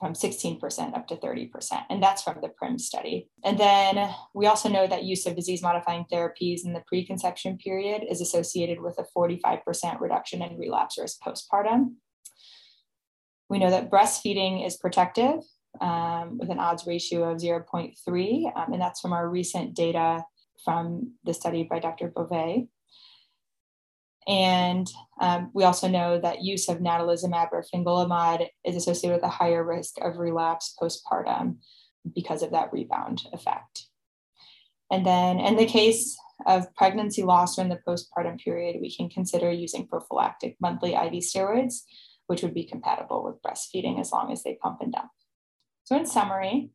from 0.00 0.12
16% 0.12 0.94
up 0.94 1.06
to 1.06 1.16
30%. 1.16 1.50
And 1.88 2.02
that's 2.02 2.22
from 2.22 2.38
the 2.42 2.50
PRIM 2.50 2.78
study. 2.78 3.30
And 3.44 3.58
then 3.58 4.12
we 4.34 4.46
also 4.46 4.68
know 4.68 4.86
that 4.86 5.04
use 5.04 5.24
of 5.24 5.36
disease 5.36 5.62
modifying 5.62 6.04
therapies 6.12 6.66
in 6.66 6.74
the 6.74 6.82
preconception 6.86 7.56
period 7.56 8.04
is 8.10 8.20
associated 8.20 8.78
with 8.82 8.98
a 8.98 9.06
45% 9.16 10.00
reduction 10.00 10.42
in 10.42 10.58
relapse 10.58 10.98
risk 10.98 11.20
postpartum. 11.22 11.94
We 13.48 13.58
know 13.58 13.70
that 13.70 13.90
breastfeeding 13.90 14.66
is 14.66 14.76
protective 14.76 15.38
um, 15.80 16.38
with 16.38 16.50
an 16.50 16.58
odds 16.58 16.86
ratio 16.86 17.30
of 17.30 17.38
0.3, 17.38 18.56
um, 18.56 18.72
and 18.72 18.80
that's 18.80 19.00
from 19.00 19.12
our 19.12 19.28
recent 19.28 19.74
data 19.74 20.24
from 20.64 21.12
the 21.24 21.34
study 21.34 21.64
by 21.64 21.78
Dr. 21.78 22.08
Bové. 22.08 22.68
And 24.28 24.90
um, 25.20 25.50
we 25.54 25.62
also 25.64 25.88
know 25.88 26.18
that 26.18 26.42
use 26.42 26.68
of 26.68 26.78
natalizumab 26.78 27.48
or 27.52 27.64
fingolimod 27.72 28.48
is 28.64 28.74
associated 28.74 29.14
with 29.14 29.24
a 29.24 29.28
higher 29.28 29.62
risk 29.62 29.94
of 30.00 30.18
relapse 30.18 30.74
postpartum 30.80 31.58
because 32.14 32.42
of 32.42 32.50
that 32.50 32.72
rebound 32.72 33.26
effect. 33.32 33.86
And 34.90 35.06
then 35.06 35.38
in 35.38 35.56
the 35.56 35.66
case 35.66 36.16
of 36.46 36.74
pregnancy 36.74 37.22
loss 37.22 37.56
during 37.56 37.70
the 37.70 37.80
postpartum 37.86 38.40
period, 38.40 38.78
we 38.80 38.94
can 38.94 39.08
consider 39.08 39.50
using 39.50 39.86
prophylactic 39.86 40.56
monthly 40.60 40.94
IV 40.94 41.12
steroids, 41.22 41.82
which 42.26 42.42
would 42.42 42.54
be 42.54 42.64
compatible 42.64 43.24
with 43.24 43.42
breastfeeding 43.42 44.00
as 44.00 44.12
long 44.12 44.32
as 44.32 44.42
they 44.42 44.58
pump 44.60 44.80
and 44.80 44.92
dump. 44.92 45.10
So, 45.86 45.96
in 45.96 46.04
summary, 46.04 46.70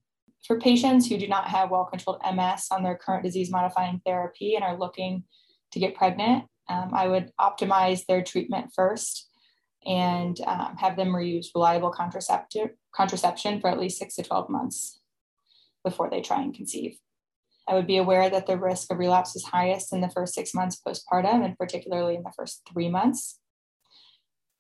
for 0.48 0.58
patients 0.58 1.06
who 1.06 1.18
do 1.18 1.28
not 1.28 1.48
have 1.48 1.70
well 1.70 1.84
controlled 1.84 2.22
MS 2.24 2.68
on 2.72 2.82
their 2.82 2.96
current 2.96 3.26
disease 3.26 3.52
modifying 3.52 4.02
therapy 4.06 4.56
and 4.56 4.64
are 4.64 4.80
looking 4.80 5.26
to 5.74 5.80
get 5.80 5.96
pregnant, 5.96 6.46
um, 6.70 6.92
I 6.94 7.08
would 7.08 7.30
optimize 7.40 8.06
their 8.06 8.24
treatment 8.24 8.72
first 8.74 9.30
and 9.86 10.40
um, 10.48 10.78
have 10.78 10.96
them 10.96 11.14
use 11.20 11.52
reliable 11.54 11.92
contraception 11.92 13.60
for 13.60 13.70
at 13.70 13.80
least 13.80 13.98
six 13.98 14.16
to 14.16 14.24
12 14.24 14.50
months 14.50 15.02
before 15.84 16.10
they 16.10 16.22
try 16.22 16.42
and 16.42 16.54
conceive. 16.54 16.98
I 17.68 17.74
would 17.74 17.88
be 17.88 17.98
aware 17.98 18.30
that 18.30 18.48
the 18.48 18.58
risk 18.58 18.94
of 18.94 18.98
relapse 18.98 19.36
is 19.36 19.44
highest 19.44 19.92
in 19.92 20.00
the 20.00 20.10
first 20.10 20.34
six 20.34 20.54
months 20.54 20.80
postpartum, 20.88 21.44
and 21.44 21.58
particularly 21.58 22.16
in 22.16 22.24
the 22.24 22.32
first 22.34 22.62
three 22.72 22.88
months. 22.88 23.41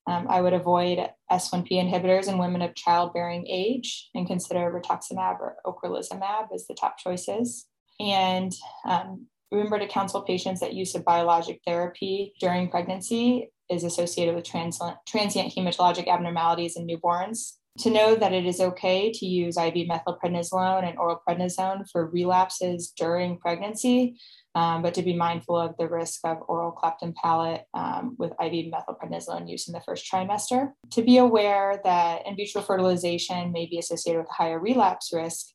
Um, 0.07 0.27
I 0.29 0.41
would 0.41 0.53
avoid 0.53 1.09
S1P 1.31 1.71
inhibitors 1.71 2.27
in 2.27 2.37
women 2.37 2.61
of 2.61 2.75
childbearing 2.75 3.45
age 3.47 4.09
and 4.15 4.27
consider 4.27 4.71
rituximab 4.71 5.39
or 5.39 5.57
ocrelizumab 5.65 6.47
as 6.53 6.67
the 6.67 6.73
top 6.73 6.97
choices. 6.97 7.67
And 7.99 8.51
um, 8.85 9.27
remember 9.51 9.77
to 9.77 9.87
counsel 9.87 10.23
patients 10.23 10.59
that 10.61 10.73
use 10.73 10.95
of 10.95 11.05
biologic 11.05 11.61
therapy 11.65 12.33
during 12.39 12.69
pregnancy 12.69 13.51
is 13.69 13.83
associated 13.83 14.35
with 14.35 14.43
transient, 14.43 14.97
transient 15.07 15.53
hematologic 15.53 16.07
abnormalities 16.07 16.75
in 16.75 16.87
newborns 16.87 17.53
to 17.79 17.89
know 17.89 18.15
that 18.15 18.33
it 18.33 18.45
is 18.45 18.59
okay 18.59 19.11
to 19.11 19.25
use 19.25 19.57
IV 19.57 19.87
methylprednisolone 19.87 20.87
and 20.87 20.97
oral 20.97 21.21
prednisone 21.27 21.89
for 21.89 22.09
relapses 22.09 22.91
during 22.97 23.37
pregnancy, 23.37 24.19
um, 24.55 24.81
but 24.81 24.93
to 24.95 25.01
be 25.01 25.15
mindful 25.15 25.57
of 25.57 25.75
the 25.77 25.87
risk 25.87 26.21
of 26.25 26.39
oral 26.47 26.71
cleft 26.71 27.03
palate 27.21 27.63
um, 27.73 28.15
with 28.17 28.31
IV 28.31 28.71
methylprednisolone 28.71 29.49
use 29.49 29.67
in 29.67 29.73
the 29.73 29.81
first 29.81 30.09
trimester. 30.11 30.73
To 30.91 31.01
be 31.01 31.17
aware 31.17 31.79
that 31.83 32.27
in 32.27 32.35
vitro 32.35 32.61
fertilization 32.61 33.51
may 33.51 33.65
be 33.65 33.79
associated 33.79 34.19
with 34.19 34.29
a 34.29 34.33
higher 34.33 34.59
relapse 34.59 35.11
risk, 35.13 35.47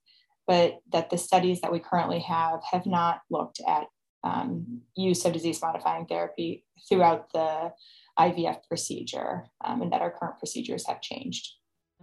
but 0.46 0.78
that 0.92 1.11
the 1.11 1.18
studies 1.18 1.61
that 1.61 1.72
we 1.72 1.78
currently 1.78 2.20
have 2.20 2.61
have 2.70 2.87
not 2.87 3.20
looked 3.30 3.61
at 3.66 3.87
um, 4.24 4.80
use 4.96 5.24
of 5.24 5.32
disease 5.32 5.61
modifying 5.62 6.06
therapy 6.06 6.64
throughout 6.88 7.32
the 7.32 7.72
IVF 8.18 8.66
procedure, 8.66 9.44
um, 9.64 9.82
and 9.82 9.92
that 9.92 10.00
our 10.00 10.11
current 10.11 10.38
procedures 10.38 10.87
have 10.87 11.00
changed. 11.00 11.52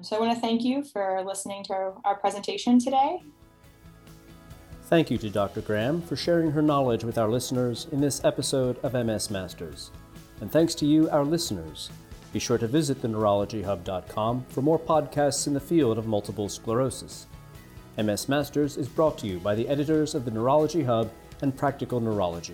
So 0.02 0.16
I 0.16 0.20
want 0.20 0.34
to 0.34 0.40
thank 0.40 0.64
you 0.64 0.84
for 0.84 1.24
listening 1.26 1.64
to 1.66 1.94
our 2.06 2.18
presentation 2.20 2.80
today. 2.80 3.22
Thank 4.94 5.10
you 5.10 5.18
to 5.18 5.30
Dr. 5.32 5.62
Graham 5.62 6.04
for 6.04 6.16
sharing 6.16 6.52
her 6.52 6.62
knowledge 6.62 7.04
with 7.04 7.18
our 7.18 7.28
listeners 7.28 7.88
in 7.92 8.00
this 8.00 8.24
episode 8.24 8.78
of 8.84 8.94
MS 8.94 9.32
Masters. 9.32 9.90
And 10.40 10.52
thanks 10.52 10.76
to 10.76 10.86
you, 10.86 11.10
our 11.10 11.26
listeners. 11.26 11.90
Be 12.32 12.38
sure 12.38 12.60
to 12.60 12.68
visit 12.68 13.02
theneurologyhub.com 13.02 14.46
for 14.50 14.62
more 14.62 14.78
podcasts 14.78 15.48
in 15.48 15.56
the 15.56 15.60
field 15.60 15.98
of 15.98 16.06
multiple 16.06 16.48
sclerosis. 16.48 17.26
MS 17.98 18.30
Masters 18.30 18.78
is 18.78 18.88
brought 18.88 19.18
to 19.18 19.26
you 19.26 19.40
by 19.40 19.56
the 19.56 19.68
editors 19.68 20.14
of 20.14 20.26
the 20.26 20.32
Neurology 20.32 20.84
Hub 20.84 21.12
and 21.42 21.58
Practical 21.58 22.00
Neurology. 22.00 22.54